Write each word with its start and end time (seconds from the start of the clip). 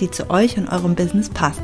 die 0.00 0.10
zu 0.10 0.30
euch 0.30 0.56
und 0.56 0.68
eurem 0.68 0.94
Business 0.94 1.28
passt? 1.28 1.60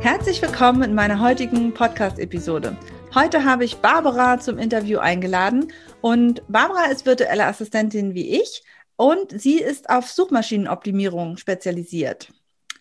Herzlich 0.00 0.40
willkommen 0.40 0.82
in 0.82 0.94
meiner 0.94 1.20
heutigen 1.20 1.74
Podcast-Episode. 1.74 2.76
Heute 3.18 3.44
habe 3.44 3.64
ich 3.64 3.78
Barbara 3.78 4.38
zum 4.38 4.58
Interview 4.58 5.00
eingeladen 5.00 5.72
und 6.00 6.40
Barbara 6.46 6.84
ist 6.84 7.04
virtuelle 7.04 7.46
Assistentin 7.46 8.14
wie 8.14 8.40
ich 8.40 8.62
und 8.94 9.32
sie 9.32 9.58
ist 9.58 9.90
auf 9.90 10.08
Suchmaschinenoptimierung 10.08 11.36
spezialisiert. 11.36 12.32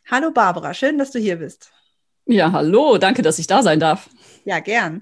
Hallo 0.05 0.29
Barbara, 0.29 0.75
schön, 0.75 0.99
dass 0.99 1.09
du 1.09 1.17
hier 1.17 1.37
bist. 1.37 1.71
Ja, 2.27 2.51
hallo, 2.51 2.99
danke, 2.99 3.23
dass 3.23 3.39
ich 3.39 3.47
da 3.47 3.63
sein 3.63 3.79
darf. 3.79 4.11
Ja, 4.45 4.59
gern. 4.59 5.01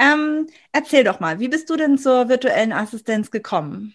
Ähm, 0.00 0.48
erzähl 0.72 1.04
doch 1.04 1.20
mal, 1.20 1.38
wie 1.38 1.48
bist 1.48 1.70
du 1.70 1.76
denn 1.76 1.96
zur 1.96 2.28
virtuellen 2.28 2.72
Assistenz 2.72 3.30
gekommen? 3.30 3.94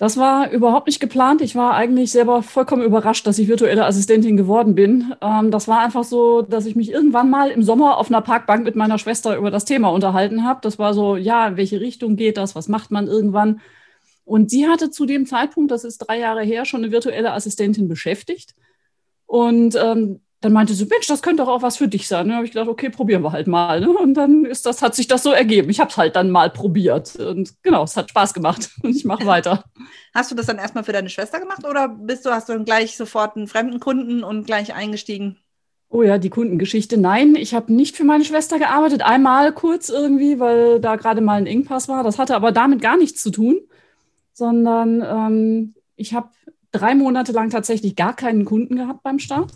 Das 0.00 0.16
war 0.16 0.50
überhaupt 0.50 0.86
nicht 0.86 0.98
geplant. 0.98 1.42
Ich 1.42 1.54
war 1.54 1.74
eigentlich 1.74 2.10
selber 2.10 2.42
vollkommen 2.42 2.82
überrascht, 2.82 3.26
dass 3.26 3.38
ich 3.38 3.48
virtuelle 3.48 3.84
Assistentin 3.84 4.38
geworden 4.38 4.74
bin. 4.74 5.14
Ähm, 5.20 5.50
das 5.50 5.68
war 5.68 5.80
einfach 5.80 6.04
so, 6.04 6.40
dass 6.40 6.64
ich 6.64 6.74
mich 6.74 6.90
irgendwann 6.90 7.28
mal 7.28 7.50
im 7.50 7.62
Sommer 7.62 7.98
auf 7.98 8.08
einer 8.08 8.22
Parkbank 8.22 8.64
mit 8.64 8.76
meiner 8.76 8.96
Schwester 8.96 9.36
über 9.36 9.50
das 9.50 9.66
Thema 9.66 9.90
unterhalten 9.90 10.42
habe. 10.42 10.60
Das 10.62 10.78
war 10.78 10.94
so, 10.94 11.16
ja, 11.16 11.48
in 11.48 11.58
welche 11.58 11.82
Richtung 11.82 12.16
geht 12.16 12.38
das? 12.38 12.54
Was 12.54 12.66
macht 12.66 12.90
man 12.90 13.08
irgendwann? 13.08 13.60
Und 14.24 14.50
sie 14.50 14.66
hatte 14.68 14.90
zu 14.90 15.04
dem 15.04 15.26
Zeitpunkt, 15.26 15.70
das 15.70 15.84
ist 15.84 15.98
drei 15.98 16.18
Jahre 16.18 16.44
her, 16.44 16.64
schon 16.64 16.82
eine 16.82 16.92
virtuelle 16.92 17.34
Assistentin 17.34 17.86
beschäftigt. 17.86 18.54
Und 19.26 19.76
ähm, 19.76 20.20
dann 20.40 20.54
meinte 20.54 20.72
sie, 20.72 20.86
Mensch, 20.86 21.06
das 21.06 21.20
könnte 21.20 21.42
doch 21.42 21.50
auch 21.50 21.62
was 21.62 21.76
für 21.76 21.88
dich 21.88 22.08
sein. 22.08 22.28
Dann 22.28 22.36
habe 22.36 22.46
ich 22.46 22.52
gedacht, 22.52 22.68
okay, 22.68 22.88
probieren 22.88 23.22
wir 23.22 23.32
halt 23.32 23.46
mal. 23.46 23.80
Ne? 23.80 23.90
Und 23.90 24.14
dann 24.14 24.46
ist 24.46 24.64
das, 24.64 24.80
hat 24.80 24.94
sich 24.94 25.06
das 25.06 25.22
so 25.22 25.32
ergeben. 25.32 25.68
Ich 25.68 25.80
habe 25.80 25.90
es 25.90 25.98
halt 25.98 26.16
dann 26.16 26.30
mal 26.30 26.48
probiert. 26.48 27.14
Und 27.16 27.62
genau, 27.62 27.84
es 27.84 27.96
hat 27.96 28.08
Spaß 28.08 28.32
gemacht. 28.32 28.70
Und 28.82 28.96
ich 28.96 29.04
mache 29.04 29.26
weiter. 29.26 29.64
Hast 30.14 30.30
du 30.30 30.34
das 30.34 30.46
dann 30.46 30.56
erstmal 30.56 30.84
für 30.84 30.92
deine 30.92 31.10
Schwester 31.10 31.40
gemacht 31.40 31.66
oder 31.68 31.88
bist 31.88 32.24
du, 32.24 32.30
hast 32.30 32.48
du 32.48 32.54
dann 32.54 32.64
gleich 32.64 32.96
sofort 32.96 33.36
einen 33.36 33.48
fremden 33.48 33.80
Kunden 33.80 34.24
und 34.24 34.46
gleich 34.46 34.74
eingestiegen? 34.74 35.36
Oh 35.90 36.02
ja, 36.02 36.18
die 36.18 36.30
Kundengeschichte. 36.30 36.96
Nein, 36.96 37.34
ich 37.34 37.52
habe 37.52 37.72
nicht 37.72 37.96
für 37.96 38.04
meine 38.04 38.24
Schwester 38.24 38.58
gearbeitet. 38.58 39.02
Einmal 39.02 39.52
kurz 39.52 39.88
irgendwie, 39.88 40.40
weil 40.40 40.80
da 40.80 40.96
gerade 40.96 41.20
mal 41.20 41.34
ein 41.34 41.46
Engpass 41.46 41.88
war. 41.88 42.02
Das 42.02 42.18
hatte 42.18 42.34
aber 42.34 42.50
damit 42.50 42.80
gar 42.80 42.96
nichts 42.96 43.22
zu 43.22 43.30
tun, 43.30 43.60
sondern 44.32 45.02
ähm, 45.02 45.74
ich 45.96 46.14
habe 46.14 46.30
drei 46.72 46.94
Monate 46.94 47.32
lang 47.32 47.50
tatsächlich 47.50 47.94
gar 47.94 48.14
keinen 48.14 48.44
Kunden 48.44 48.76
gehabt 48.76 49.02
beim 49.02 49.18
Start. 49.18 49.52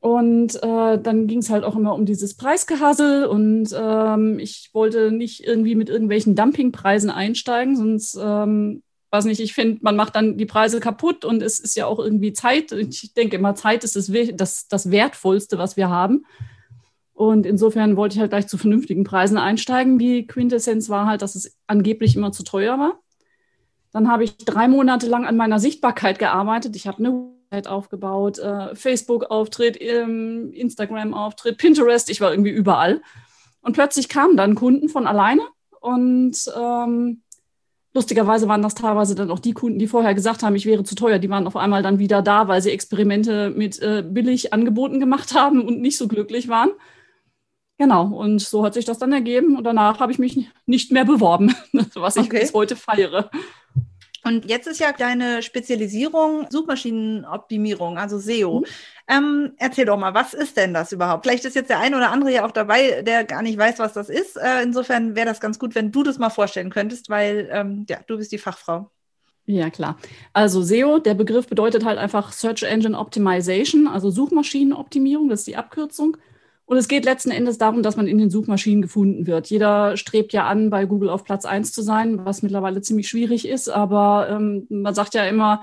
Und 0.00 0.56
äh, 0.62 0.98
dann 1.00 1.26
ging 1.26 1.38
es 1.38 1.50
halt 1.50 1.64
auch 1.64 1.74
immer 1.74 1.94
um 1.94 2.06
dieses 2.06 2.36
Preisgehassel 2.36 3.26
und 3.26 3.74
ähm, 3.76 4.38
ich 4.38 4.70
wollte 4.72 5.10
nicht 5.10 5.44
irgendwie 5.44 5.74
mit 5.74 5.88
irgendwelchen 5.88 6.36
Dumpingpreisen 6.36 7.10
einsteigen, 7.10 7.76
sonst, 7.76 8.16
ähm, 8.22 8.82
weiß 9.10 9.24
nicht, 9.24 9.40
ich 9.40 9.54
finde, 9.54 9.78
man 9.82 9.96
macht 9.96 10.14
dann 10.14 10.36
die 10.36 10.46
Preise 10.46 10.80
kaputt 10.80 11.24
und 11.24 11.42
es 11.42 11.58
ist 11.58 11.76
ja 11.76 11.86
auch 11.86 11.98
irgendwie 11.98 12.32
Zeit. 12.32 12.72
Ich 12.72 13.14
denke 13.14 13.36
immer, 13.36 13.54
Zeit 13.54 13.84
ist 13.84 13.96
das, 13.96 14.10
das, 14.34 14.68
das 14.68 14.90
Wertvollste, 14.90 15.58
was 15.58 15.76
wir 15.76 15.88
haben. 15.88 16.24
Und 17.14 17.46
insofern 17.46 17.96
wollte 17.96 18.14
ich 18.14 18.20
halt 18.20 18.30
gleich 18.30 18.46
zu 18.46 18.58
vernünftigen 18.58 19.04
Preisen 19.04 19.38
einsteigen. 19.38 19.98
Die 19.98 20.26
Quintessenz 20.26 20.90
war 20.90 21.06
halt, 21.06 21.22
dass 21.22 21.34
es 21.34 21.56
angeblich 21.66 22.14
immer 22.14 22.30
zu 22.30 22.42
teuer 22.42 22.78
war. 22.78 23.00
Dann 23.90 24.10
habe 24.10 24.24
ich 24.24 24.36
drei 24.36 24.68
Monate 24.68 25.06
lang 25.06 25.24
an 25.24 25.38
meiner 25.38 25.58
Sichtbarkeit 25.58 26.18
gearbeitet. 26.18 26.76
Ich 26.76 26.86
habe 26.86 26.98
eine 26.98 27.35
aufgebaut, 27.66 28.38
äh, 28.38 28.74
Facebook-Auftritt, 28.74 29.80
ähm, 29.80 30.52
Instagram-Auftritt, 30.52 31.58
Pinterest, 31.58 32.10
ich 32.10 32.20
war 32.20 32.30
irgendwie 32.30 32.50
überall. 32.50 33.00
Und 33.60 33.72
plötzlich 33.72 34.08
kamen 34.08 34.36
dann 34.36 34.54
Kunden 34.54 34.88
von 34.88 35.06
alleine 35.06 35.42
und 35.80 36.36
ähm, 36.56 37.22
lustigerweise 37.94 38.46
waren 38.46 38.62
das 38.62 38.74
teilweise 38.74 39.14
dann 39.14 39.30
auch 39.30 39.38
die 39.38 39.54
Kunden, 39.54 39.78
die 39.78 39.86
vorher 39.86 40.14
gesagt 40.14 40.42
haben, 40.42 40.54
ich 40.54 40.66
wäre 40.66 40.84
zu 40.84 40.94
teuer, 40.94 41.18
die 41.18 41.30
waren 41.30 41.46
auf 41.46 41.56
einmal 41.56 41.82
dann 41.82 41.98
wieder 41.98 42.22
da, 42.22 42.46
weil 42.46 42.60
sie 42.60 42.70
Experimente 42.70 43.50
mit 43.50 43.80
äh, 43.80 44.04
billig 44.06 44.52
Angeboten 44.52 45.00
gemacht 45.00 45.34
haben 45.34 45.64
und 45.64 45.80
nicht 45.80 45.96
so 45.96 46.06
glücklich 46.06 46.48
waren. 46.48 46.70
Genau, 47.78 48.06
und 48.06 48.40
so 48.40 48.64
hat 48.64 48.74
sich 48.74 48.84
das 48.84 48.98
dann 48.98 49.12
ergeben 49.12 49.56
und 49.56 49.64
danach 49.64 50.00
habe 50.00 50.12
ich 50.12 50.18
mich 50.18 50.48
nicht 50.66 50.92
mehr 50.92 51.04
beworben, 51.04 51.54
was 51.94 52.16
ich 52.16 52.26
okay. 52.26 52.40
bis 52.40 52.54
heute 52.54 52.76
feiere. 52.76 53.30
Und 54.26 54.50
jetzt 54.50 54.66
ist 54.66 54.80
ja 54.80 54.92
deine 54.92 55.40
Spezialisierung 55.40 56.48
Suchmaschinenoptimierung, 56.50 57.96
also 57.96 58.18
SEO. 58.18 58.60
Mhm. 58.60 58.66
Ähm, 59.08 59.52
erzähl 59.56 59.84
doch 59.84 59.96
mal, 59.96 60.14
was 60.14 60.34
ist 60.34 60.56
denn 60.56 60.74
das 60.74 60.90
überhaupt? 60.90 61.24
Vielleicht 61.24 61.44
ist 61.44 61.54
jetzt 61.54 61.70
der 61.70 61.78
eine 61.78 61.96
oder 61.96 62.10
andere 62.10 62.32
ja 62.32 62.44
auch 62.44 62.50
dabei, 62.50 63.02
der 63.02 63.22
gar 63.22 63.42
nicht 63.42 63.56
weiß, 63.56 63.78
was 63.78 63.92
das 63.92 64.08
ist. 64.08 64.36
Äh, 64.36 64.64
insofern 64.64 65.14
wäre 65.14 65.26
das 65.26 65.38
ganz 65.38 65.60
gut, 65.60 65.76
wenn 65.76 65.92
du 65.92 66.02
das 66.02 66.18
mal 66.18 66.30
vorstellen 66.30 66.70
könntest, 66.70 67.08
weil 67.08 67.48
ähm, 67.52 67.86
ja, 67.88 67.98
du 68.08 68.16
bist 68.16 68.32
die 68.32 68.38
Fachfrau. 68.38 68.90
Ja, 69.44 69.70
klar. 69.70 69.96
Also 70.32 70.60
SEO, 70.60 70.98
der 70.98 71.14
Begriff 71.14 71.46
bedeutet 71.46 71.84
halt 71.84 71.98
einfach 71.98 72.32
Search 72.32 72.64
Engine 72.64 72.98
Optimization, 72.98 73.86
also 73.86 74.10
Suchmaschinenoptimierung, 74.10 75.28
das 75.28 75.40
ist 75.40 75.46
die 75.46 75.56
Abkürzung. 75.56 76.16
Und 76.66 76.78
es 76.78 76.88
geht 76.88 77.04
letzten 77.04 77.30
Endes 77.30 77.58
darum, 77.58 77.82
dass 77.84 77.96
man 77.96 78.08
in 78.08 78.18
den 78.18 78.28
Suchmaschinen 78.28 78.82
gefunden 78.82 79.28
wird. 79.28 79.48
Jeder 79.48 79.96
strebt 79.96 80.32
ja 80.32 80.46
an, 80.46 80.68
bei 80.68 80.84
Google 80.84 81.10
auf 81.10 81.22
Platz 81.22 81.44
eins 81.44 81.72
zu 81.72 81.80
sein, 81.80 82.24
was 82.24 82.42
mittlerweile 82.42 82.82
ziemlich 82.82 83.08
schwierig 83.08 83.46
ist. 83.46 83.68
Aber 83.68 84.28
ähm, 84.28 84.66
man 84.68 84.92
sagt 84.92 85.14
ja 85.14 85.24
immer, 85.24 85.62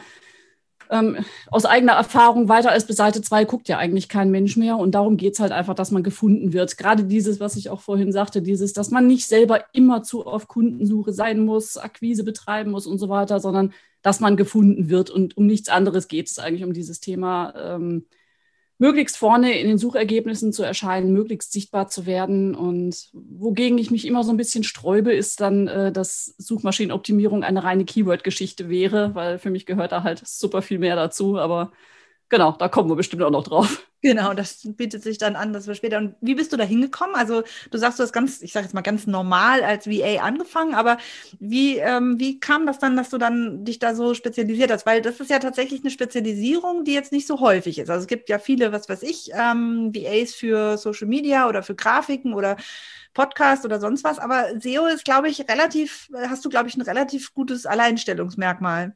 ähm, 0.89 1.17
aus 1.51 1.65
eigener 1.65 1.93
Erfahrung, 1.93 2.47
weiter 2.47 2.71
als 2.71 2.87
bis 2.87 2.95
Seite 2.95 3.21
zwei 3.21 3.43
guckt 3.43 3.67
ja 3.67 3.77
eigentlich 3.79 4.07
kein 4.07 4.31
Mensch 4.31 4.55
mehr. 4.55 4.77
Und 4.77 4.95
darum 4.95 5.17
geht's 5.17 5.41
halt 5.41 5.51
einfach, 5.51 5.75
dass 5.75 5.91
man 5.91 6.03
gefunden 6.03 6.53
wird. 6.53 6.77
Gerade 6.77 7.03
dieses, 7.03 7.41
was 7.41 7.57
ich 7.57 7.69
auch 7.69 7.81
vorhin 7.81 8.13
sagte, 8.13 8.41
dieses, 8.41 8.71
dass 8.71 8.89
man 8.89 9.05
nicht 9.05 9.27
selber 9.27 9.65
immer 9.73 10.03
zu 10.03 10.25
auf 10.25 10.47
Kundensuche 10.47 11.11
sein 11.11 11.43
muss, 11.43 11.75
Akquise 11.77 12.23
betreiben 12.23 12.71
muss 12.71 12.87
und 12.87 12.97
so 12.97 13.09
weiter, 13.09 13.41
sondern 13.41 13.73
dass 14.03 14.21
man 14.21 14.37
gefunden 14.37 14.89
wird. 14.89 15.09
Und 15.09 15.35
um 15.35 15.47
nichts 15.47 15.67
anderes 15.67 16.07
geht 16.07 16.29
es 16.29 16.39
eigentlich 16.39 16.63
um 16.63 16.73
dieses 16.73 17.01
Thema. 17.01 17.53
Ähm, 17.57 18.05
möglichst 18.83 19.15
vorne 19.15 19.57
in 19.57 19.67
den 19.69 19.77
Suchergebnissen 19.77 20.51
zu 20.51 20.61
erscheinen, 20.61 21.13
möglichst 21.13 21.53
sichtbar 21.53 21.87
zu 21.87 22.05
werden. 22.05 22.53
Und 22.53 23.11
wogegen 23.13 23.77
ich 23.77 23.91
mich 23.91 24.05
immer 24.05 24.25
so 24.25 24.31
ein 24.31 24.37
bisschen 24.37 24.65
sträube, 24.65 25.13
ist 25.13 25.39
dann, 25.39 25.69
äh, 25.69 25.93
dass 25.93 26.35
Suchmaschinenoptimierung 26.37 27.45
eine 27.45 27.63
reine 27.63 27.85
Keyword-Geschichte 27.85 28.67
wäre, 28.67 29.15
weil 29.15 29.39
für 29.39 29.51
mich 29.51 29.65
gehört 29.65 29.93
da 29.93 30.03
halt 30.03 30.27
super 30.27 30.61
viel 30.61 30.79
mehr 30.79 30.97
dazu. 30.97 31.37
Aber 31.37 31.71
genau, 32.33 32.51
da 32.53 32.67
kommen 32.67 32.89
wir 32.89 32.95
bestimmt 32.95 33.21
auch 33.21 33.29
noch 33.29 33.43
drauf. 33.43 33.85
Genau, 34.01 34.33
das 34.33 34.67
bietet 34.75 35.03
sich 35.03 35.19
dann 35.19 35.35
an, 35.35 35.53
dass 35.53 35.67
wir 35.67 35.75
später. 35.75 35.99
Und 35.99 36.15
wie 36.19 36.33
bist 36.33 36.51
du 36.51 36.57
da 36.57 36.63
hingekommen? 36.63 37.15
Also 37.15 37.43
du 37.69 37.77
sagst, 37.77 37.99
du 37.99 38.03
hast 38.03 38.11
ganz, 38.11 38.41
ich 38.41 38.51
sage 38.51 38.65
jetzt 38.65 38.73
mal 38.73 38.81
ganz 38.81 39.05
normal 39.05 39.63
als 39.63 39.87
VA 39.87 40.21
angefangen, 40.21 40.73
aber 40.73 40.97
wie, 41.39 41.77
ähm, 41.77 42.19
wie 42.19 42.39
kam 42.39 42.65
das 42.65 42.79
dann, 42.79 42.97
dass 42.97 43.11
du 43.11 43.19
dann 43.19 43.63
dich 43.63 43.77
da 43.77 43.93
so 43.93 44.15
spezialisiert 44.15 44.71
hast? 44.71 44.87
Weil 44.87 45.01
das 45.01 45.19
ist 45.19 45.29
ja 45.29 45.37
tatsächlich 45.37 45.81
eine 45.81 45.91
Spezialisierung, 45.91 46.83
die 46.83 46.93
jetzt 46.93 47.11
nicht 47.11 47.27
so 47.27 47.39
häufig 47.39 47.77
ist. 47.77 47.89
Also 47.89 48.01
es 48.01 48.07
gibt 48.07 48.27
ja 48.29 48.39
viele, 48.39 48.71
was 48.71 48.89
weiß 48.89 49.03
ich, 49.03 49.29
ähm, 49.33 49.93
VAs 49.93 50.33
für 50.33 50.77
Social 50.77 51.07
Media 51.07 51.47
oder 51.47 51.61
für 51.61 51.75
Grafiken 51.75 52.33
oder 52.33 52.57
Podcast 53.13 53.63
oder 53.63 53.79
sonst 53.79 54.03
was, 54.03 54.17
aber 54.17 54.59
SEO 54.59 54.87
ist, 54.87 55.05
glaube 55.05 55.29
ich, 55.29 55.47
relativ, 55.47 56.09
hast 56.27 56.43
du, 56.43 56.49
glaube 56.49 56.67
ich, 56.67 56.75
ein 56.75 56.81
relativ 56.81 57.33
gutes 57.33 57.67
Alleinstellungsmerkmal. 57.67 58.95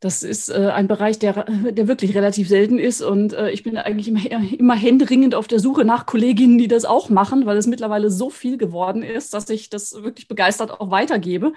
Das 0.00 0.22
ist 0.22 0.48
äh, 0.48 0.70
ein 0.72 0.86
Bereich, 0.86 1.18
der, 1.18 1.44
der 1.44 1.88
wirklich 1.88 2.14
relativ 2.14 2.48
selten 2.48 2.78
ist. 2.78 3.02
Und 3.02 3.32
äh, 3.32 3.50
ich 3.50 3.64
bin 3.64 3.76
eigentlich 3.76 4.08
immer, 4.08 4.20
immer 4.58 4.76
händeringend 4.76 5.34
auf 5.34 5.48
der 5.48 5.58
Suche 5.58 5.84
nach 5.84 6.06
Kolleginnen, 6.06 6.58
die 6.58 6.68
das 6.68 6.84
auch 6.84 7.08
machen, 7.08 7.46
weil 7.46 7.56
es 7.56 7.66
mittlerweile 7.66 8.10
so 8.10 8.30
viel 8.30 8.58
geworden 8.58 9.02
ist, 9.02 9.34
dass 9.34 9.50
ich 9.50 9.70
das 9.70 10.02
wirklich 10.02 10.28
begeistert 10.28 10.70
auch 10.70 10.90
weitergebe. 10.90 11.52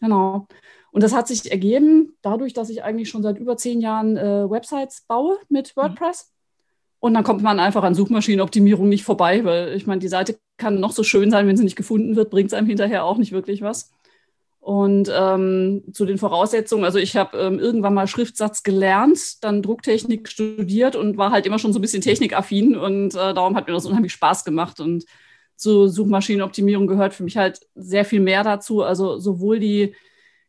Genau. 0.00 0.46
Und 0.90 1.02
das 1.02 1.14
hat 1.14 1.26
sich 1.26 1.50
ergeben 1.50 2.16
dadurch, 2.20 2.52
dass 2.52 2.68
ich 2.68 2.84
eigentlich 2.84 3.08
schon 3.08 3.22
seit 3.22 3.38
über 3.38 3.56
zehn 3.56 3.80
Jahren 3.80 4.16
äh, 4.18 4.50
Websites 4.50 5.04
baue 5.08 5.38
mit 5.48 5.74
mhm. 5.74 5.80
WordPress. 5.80 6.30
Und 7.00 7.14
dann 7.14 7.24
kommt 7.24 7.42
man 7.42 7.58
einfach 7.58 7.82
an 7.82 7.94
Suchmaschinenoptimierung 7.94 8.88
nicht 8.88 9.02
vorbei, 9.02 9.44
weil 9.44 9.74
ich 9.74 9.86
meine, 9.86 10.00
die 10.00 10.08
Seite 10.08 10.38
kann 10.58 10.78
noch 10.78 10.92
so 10.92 11.02
schön 11.02 11.30
sein, 11.30 11.48
wenn 11.48 11.56
sie 11.56 11.64
nicht 11.64 11.76
gefunden 11.76 12.14
wird, 12.14 12.30
bringt 12.30 12.48
es 12.48 12.54
einem 12.54 12.68
hinterher 12.68 13.04
auch 13.04 13.16
nicht 13.16 13.32
wirklich 13.32 13.62
was. 13.62 13.90
Und 14.62 15.10
ähm, 15.12 15.82
zu 15.92 16.06
den 16.06 16.18
Voraussetzungen, 16.18 16.84
also 16.84 17.00
ich 17.00 17.16
habe 17.16 17.36
ähm, 17.36 17.58
irgendwann 17.58 17.94
mal 17.94 18.06
Schriftsatz 18.06 18.62
gelernt, 18.62 19.42
dann 19.42 19.60
Drucktechnik 19.60 20.28
studiert 20.28 20.94
und 20.94 21.16
war 21.16 21.32
halt 21.32 21.46
immer 21.46 21.58
schon 21.58 21.72
so 21.72 21.80
ein 21.80 21.82
bisschen 21.82 22.00
technikaffin 22.00 22.76
und 22.76 23.12
äh, 23.16 23.34
darum 23.34 23.56
hat 23.56 23.66
mir 23.66 23.72
das 23.72 23.86
unheimlich 23.86 24.12
Spaß 24.12 24.44
gemacht. 24.44 24.78
Und 24.78 25.04
zur 25.56 25.88
Suchmaschinenoptimierung 25.88 26.86
gehört 26.86 27.12
für 27.12 27.24
mich 27.24 27.36
halt 27.36 27.58
sehr 27.74 28.04
viel 28.04 28.20
mehr 28.20 28.44
dazu. 28.44 28.84
Also 28.84 29.18
sowohl 29.18 29.58
die, 29.58 29.96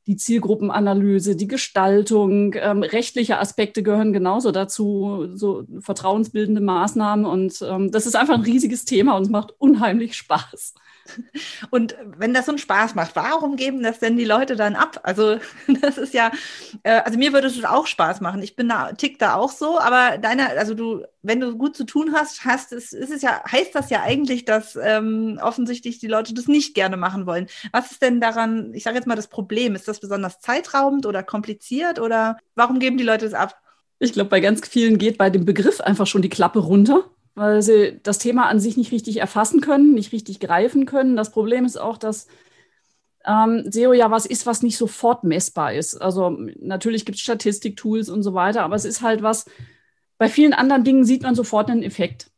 die 0.05 0.15
Zielgruppenanalyse, 0.15 1.35
die 1.35 1.47
Gestaltung, 1.47 2.53
ähm, 2.53 2.83
rechtliche 2.83 3.39
Aspekte 3.39 3.81
gehören 3.81 4.13
genauso 4.13 4.51
dazu, 4.51 5.27
so 5.33 5.63
vertrauensbildende 5.79 6.61
Maßnahmen. 6.61 7.25
Und 7.25 7.65
ähm, 7.67 7.91
das 7.91 8.05
ist 8.05 8.15
einfach 8.15 8.35
ein 8.35 8.41
riesiges 8.41 8.85
Thema 8.85 9.17
und 9.17 9.23
es 9.23 9.29
macht 9.29 9.55
unheimlich 9.57 10.15
Spaß. 10.15 10.75
Und 11.69 11.95
wenn 12.17 12.33
das 12.33 12.45
so 12.45 12.51
einen 12.51 12.59
Spaß 12.59 12.95
macht, 12.95 13.15
warum 13.15 13.55
geben 13.55 13.83
das 13.83 13.99
denn 13.99 14.17
die 14.17 14.25
Leute 14.25 14.55
dann 14.55 14.75
ab? 14.75 14.99
Also 15.03 15.37
das 15.81 15.97
ist 15.97 16.13
ja, 16.13 16.31
äh, 16.83 17.01
also 17.01 17.17
mir 17.17 17.33
würde 17.33 17.47
es 17.47 17.63
auch 17.63 17.87
Spaß 17.87 18.21
machen. 18.21 18.41
Ich 18.41 18.55
bin 18.55 18.69
da, 18.69 18.93
tick 18.93 19.19
da 19.19 19.35
auch 19.35 19.51
so, 19.51 19.79
aber 19.79 20.17
deine, 20.17 20.49
also 20.49 20.73
du, 20.73 21.03
wenn 21.21 21.39
du 21.39 21.57
gut 21.57 21.75
zu 21.75 21.85
tun 21.85 22.13
hast, 22.13 22.45
hast 22.45 22.71
es, 22.71 22.93
ist 22.93 23.11
es 23.11 23.21
ja, 23.21 23.43
heißt 23.49 23.75
das 23.75 23.89
ja 23.89 24.01
eigentlich, 24.01 24.45
dass 24.45 24.75
ähm, 24.75 25.39
offensichtlich 25.41 25.99
die 25.99 26.07
Leute 26.07 26.33
das 26.33 26.47
nicht 26.47 26.75
gerne 26.75 26.97
machen 26.97 27.25
wollen. 27.25 27.47
Was 27.71 27.91
ist 27.91 28.01
denn 28.01 28.21
daran, 28.21 28.73
ich 28.73 28.83
sage 28.83 28.97
jetzt 28.97 29.07
mal 29.07 29.15
das 29.15 29.27
Problem? 29.27 29.75
Ist 29.75 29.87
das 29.87 29.99
besonders 29.99 30.39
zeitraubend 30.39 31.05
oder 31.05 31.23
kompliziert 31.23 31.99
oder 31.99 32.37
warum 32.55 32.79
geben 32.79 32.97
die 32.97 33.03
Leute 33.03 33.25
das 33.25 33.33
ab? 33.33 33.59
Ich 33.99 34.13
glaube, 34.13 34.29
bei 34.29 34.41
ganz 34.41 34.67
vielen 34.67 34.97
geht 34.97 35.17
bei 35.17 35.29
dem 35.29 35.45
Begriff 35.45 35.79
einfach 35.79 36.07
schon 36.07 36.21
die 36.21 36.29
Klappe 36.29 36.59
runter 36.59 37.09
weil 37.35 37.61
sie 37.61 37.99
das 38.03 38.19
Thema 38.19 38.47
an 38.47 38.59
sich 38.59 38.77
nicht 38.77 38.91
richtig 38.91 39.17
erfassen 39.17 39.61
können, 39.61 39.93
nicht 39.93 40.11
richtig 40.11 40.39
greifen 40.39 40.85
können. 40.85 41.15
Das 41.15 41.31
Problem 41.31 41.65
ist 41.65 41.77
auch, 41.77 41.97
dass 41.97 42.27
ähm, 43.25 43.63
SEO 43.71 43.93
ja 43.93 44.11
was 44.11 44.25
ist, 44.25 44.45
was 44.45 44.63
nicht 44.63 44.77
sofort 44.77 45.23
messbar 45.23 45.73
ist. 45.73 45.95
Also 45.95 46.37
natürlich 46.59 47.05
gibt 47.05 47.17
es 47.17 47.23
Statistiktools 47.23 48.09
und 48.09 48.23
so 48.23 48.33
weiter, 48.33 48.63
aber 48.63 48.75
es 48.75 48.85
ist 48.85 49.01
halt 49.01 49.23
was, 49.23 49.45
bei 50.17 50.29
vielen 50.29 50.53
anderen 50.53 50.83
Dingen 50.83 51.05
sieht 51.05 51.23
man 51.23 51.35
sofort 51.35 51.69
einen 51.69 51.83
Effekt. 51.83 52.29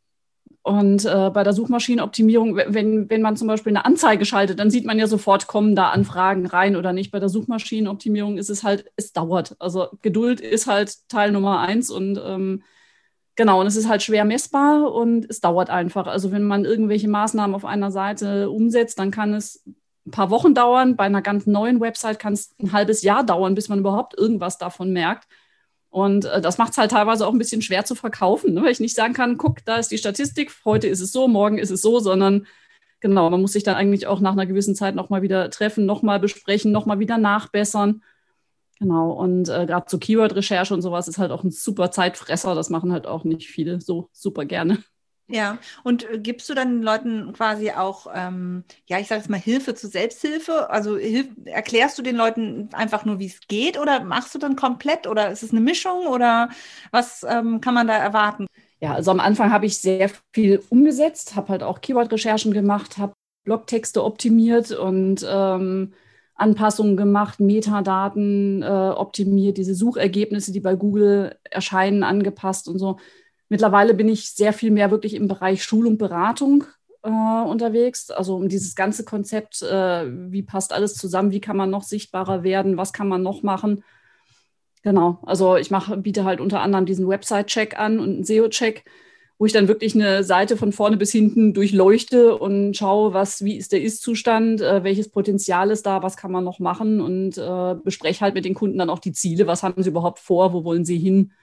Und 0.61 1.05
äh, 1.05 1.29
bei 1.29 1.43
der 1.43 1.53
Suchmaschinenoptimierung, 1.53 2.55
wenn, 2.55 3.07
wenn 3.07 3.21
man 3.21 3.37
zum 3.37 3.47
Beispiel 3.47 3.71
eine 3.71 3.85
Anzeige 3.85 4.25
schaltet, 4.25 4.57
dann 4.57 4.71
sieht 4.71 4.83
man 4.83 4.97
ja 4.97 5.05
sofort, 5.05 5.45
kommen 5.45 5.75
da 5.75 5.89
Anfragen 5.89 6.47
rein 6.47 6.75
oder 6.75 6.91
nicht. 6.91 7.11
Bei 7.11 7.19
der 7.19 7.29
Suchmaschinenoptimierung 7.29 8.39
ist 8.39 8.49
es 8.49 8.63
halt, 8.63 8.91
es 8.95 9.13
dauert. 9.13 9.55
Also 9.59 9.89
Geduld 10.01 10.41
ist 10.41 10.65
halt 10.65 11.07
Teil 11.07 11.31
Nummer 11.31 11.59
eins 11.59 11.91
und 11.91 12.19
ähm, 12.25 12.63
Genau, 13.35 13.59
und 13.59 13.67
es 13.67 13.75
ist 13.75 13.89
halt 13.89 14.01
schwer 14.01 14.23
messbar 14.23 14.93
und 14.93 15.29
es 15.29 15.41
dauert 15.41 15.69
einfach. 15.69 16.07
Also 16.07 16.31
wenn 16.31 16.43
man 16.43 16.63
irgendwelche 16.63 17.09
Maßnahmen 17.09 17.55
auf 17.55 17.65
einer 17.65 17.91
Seite 17.91 18.49
umsetzt, 18.49 18.97
dann 18.97 19.11
kann 19.11 19.33
es 19.33 19.63
ein 20.05 20.11
paar 20.11 20.29
Wochen 20.29 20.53
dauern. 20.53 20.95
Bei 20.95 21.03
einer 21.03 21.21
ganz 21.21 21.45
neuen 21.45 21.81
Website 21.81 22.19
kann 22.19 22.33
es 22.33 22.55
ein 22.61 22.71
halbes 22.71 23.01
Jahr 23.01 23.25
dauern, 23.25 23.55
bis 23.55 23.67
man 23.67 23.79
überhaupt 23.79 24.17
irgendwas 24.17 24.57
davon 24.57 24.93
merkt. 24.93 25.27
Und 25.89 26.25
äh, 26.25 26.41
das 26.41 26.57
macht 26.57 26.71
es 26.71 26.77
halt 26.77 26.91
teilweise 26.91 27.27
auch 27.27 27.33
ein 27.33 27.37
bisschen 27.37 27.61
schwer 27.61 27.85
zu 27.85 27.95
verkaufen, 27.95 28.53
ne? 28.53 28.63
weil 28.63 28.71
ich 28.71 28.81
nicht 28.81 28.95
sagen 28.95 29.13
kann, 29.13 29.37
guck, 29.37 29.63
da 29.65 29.77
ist 29.77 29.91
die 29.91 29.97
Statistik, 29.97 30.51
heute 30.65 30.87
ist 30.87 30.99
es 30.99 31.13
so, 31.13 31.29
morgen 31.29 31.57
ist 31.57 31.71
es 31.71 31.81
so, 31.81 31.99
sondern 31.99 32.47
genau, 32.99 33.29
man 33.29 33.39
muss 33.39 33.53
sich 33.53 33.63
dann 33.63 33.75
eigentlich 33.75 34.05
auch 34.05 34.19
nach 34.19 34.33
einer 34.33 34.45
gewissen 34.45 34.75
Zeit 34.75 34.95
nochmal 34.95 35.21
wieder 35.21 35.49
treffen, 35.49 35.85
nochmal 35.85 36.19
besprechen, 36.19 36.73
nochmal 36.73 36.99
wieder 36.99 37.17
nachbessern. 37.17 38.01
Genau, 38.79 39.11
und 39.11 39.47
äh, 39.47 39.65
gerade 39.65 39.85
so 39.89 39.97
Keyword-Recherche 39.97 40.73
und 40.73 40.81
sowas 40.81 41.07
ist 41.07 41.17
halt 41.17 41.31
auch 41.31 41.43
ein 41.43 41.51
super 41.51 41.91
Zeitfresser. 41.91 42.55
Das 42.55 42.69
machen 42.69 42.91
halt 42.91 43.07
auch 43.07 43.23
nicht 43.23 43.49
viele 43.49 43.79
so 43.79 44.09
super 44.11 44.45
gerne. 44.45 44.83
Ja, 45.27 45.57
und 45.83 46.07
äh, 46.09 46.19
gibst 46.19 46.47
du 46.49 46.53
dann 46.53 46.69
den 46.69 46.83
Leuten 46.83 47.33
quasi 47.33 47.71
auch, 47.71 48.05
ähm, 48.13 48.63
ja, 48.85 48.99
ich 48.99 49.07
sage 49.07 49.21
jetzt 49.21 49.29
mal 49.29 49.39
Hilfe 49.39 49.73
zur 49.73 49.89
Selbsthilfe? 49.89 50.69
Also 50.69 50.97
hilf, 50.97 51.27
erklärst 51.45 51.97
du 51.97 52.03
den 52.03 52.15
Leuten 52.15 52.69
einfach 52.73 53.05
nur, 53.05 53.17
wie 53.17 53.25
es 53.25 53.39
geht 53.47 53.79
oder 53.79 54.03
machst 54.03 54.35
du 54.35 54.39
dann 54.39 54.55
komplett 54.55 55.07
oder 55.07 55.31
ist 55.31 55.41
es 55.41 55.49
eine 55.51 55.61
Mischung 55.61 56.05
oder 56.05 56.49
was 56.91 57.23
ähm, 57.27 57.59
kann 57.59 57.73
man 57.73 57.87
da 57.87 57.95
erwarten? 57.95 58.45
Ja, 58.81 58.93
also 58.93 59.09
am 59.09 59.19
Anfang 59.19 59.51
habe 59.51 59.65
ich 59.65 59.79
sehr 59.79 60.11
viel 60.31 60.61
umgesetzt, 60.69 61.35
habe 61.35 61.47
halt 61.49 61.63
auch 61.63 61.81
Keyword-Recherchen 61.81 62.53
gemacht, 62.53 62.99
habe 62.99 63.13
Blogtexte 63.45 64.03
optimiert 64.03 64.71
und 64.71 65.25
ähm, 65.27 65.93
Anpassungen 66.35 66.97
gemacht, 66.97 67.39
Metadaten 67.39 68.61
äh, 68.61 68.65
optimiert, 68.65 69.57
diese 69.57 69.73
Suchergebnisse, 69.73 70.51
die 70.51 70.59
bei 70.59 70.75
Google 70.75 71.37
erscheinen, 71.43 72.03
angepasst 72.03 72.67
und 72.67 72.77
so. 72.77 72.97
Mittlerweile 73.47 73.93
bin 73.93 74.09
ich 74.09 74.31
sehr 74.31 74.53
viel 74.53 74.71
mehr 74.71 74.91
wirklich 74.91 75.13
im 75.13 75.27
Bereich 75.27 75.63
Schulung, 75.63 75.97
Beratung 75.97 76.65
äh, 77.03 77.09
unterwegs. 77.09 78.11
Also 78.11 78.35
um 78.35 78.49
dieses 78.49 78.75
ganze 78.75 79.05
Konzept, 79.05 79.61
äh, 79.61 80.05
wie 80.31 80.43
passt 80.43 80.73
alles 80.73 80.95
zusammen, 80.95 81.31
wie 81.31 81.41
kann 81.41 81.55
man 81.55 81.69
noch 81.69 81.83
sichtbarer 81.83 82.43
werden, 82.43 82.77
was 82.77 82.91
kann 82.91 83.07
man 83.07 83.21
noch 83.21 83.41
machen. 83.43 83.83
Genau, 84.83 85.19
also 85.23 85.55
ich 85.55 85.71
mache, 85.71 85.97
biete 85.97 86.25
halt 86.25 86.39
unter 86.39 86.61
anderem 86.61 86.85
diesen 86.85 87.07
Website-Check 87.07 87.79
an 87.79 87.97
und 87.97 88.09
einen 88.09 88.23
SEO-Check 88.23 88.83
wo 89.37 89.45
ich 89.45 89.51
dann 89.51 89.67
wirklich 89.67 89.95
eine 89.95 90.23
Seite 90.23 90.55
von 90.55 90.71
vorne 90.71 90.97
bis 90.97 91.11
hinten 91.11 91.53
durchleuchte 91.53 92.37
und 92.37 92.75
schaue, 92.75 93.13
was, 93.13 93.43
wie 93.43 93.57
ist 93.57 93.73
der 93.73 93.81
Ist-Zustand, 93.81 94.61
äh, 94.61 94.83
welches 94.83 95.09
Potenzial 95.09 95.71
ist 95.71 95.85
da, 95.85 96.03
was 96.03 96.15
kann 96.15 96.31
man 96.31 96.43
noch 96.43 96.59
machen 96.59 97.01
und 97.01 97.37
äh, 97.37 97.75
bespreche 97.83 98.21
halt 98.21 98.33
mit 98.33 98.45
den 98.45 98.53
Kunden 98.53 98.77
dann 98.77 98.89
auch 98.89 98.99
die 98.99 99.11
Ziele, 99.11 99.45
was 99.47 99.63
haben 99.63 99.83
sie 99.83 99.89
überhaupt 99.89 100.19
vor, 100.19 100.53
wo 100.53 100.63
wollen 100.63 100.85
sie 100.85 100.97
hin 100.97 101.33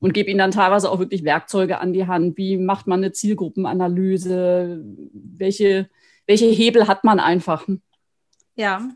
und 0.00 0.14
gebe 0.14 0.30
ihnen 0.30 0.38
dann 0.38 0.50
teilweise 0.50 0.90
auch 0.90 0.98
wirklich 0.98 1.24
Werkzeuge 1.24 1.78
an 1.78 1.92
die 1.92 2.06
Hand, 2.06 2.36
wie 2.38 2.56
macht 2.56 2.86
man 2.86 3.00
eine 3.00 3.12
Zielgruppenanalyse, 3.12 4.82
welche, 5.12 5.90
welche 6.26 6.46
Hebel 6.46 6.88
hat 6.88 7.04
man 7.04 7.20
einfach. 7.20 7.66
Ja, 8.56 8.88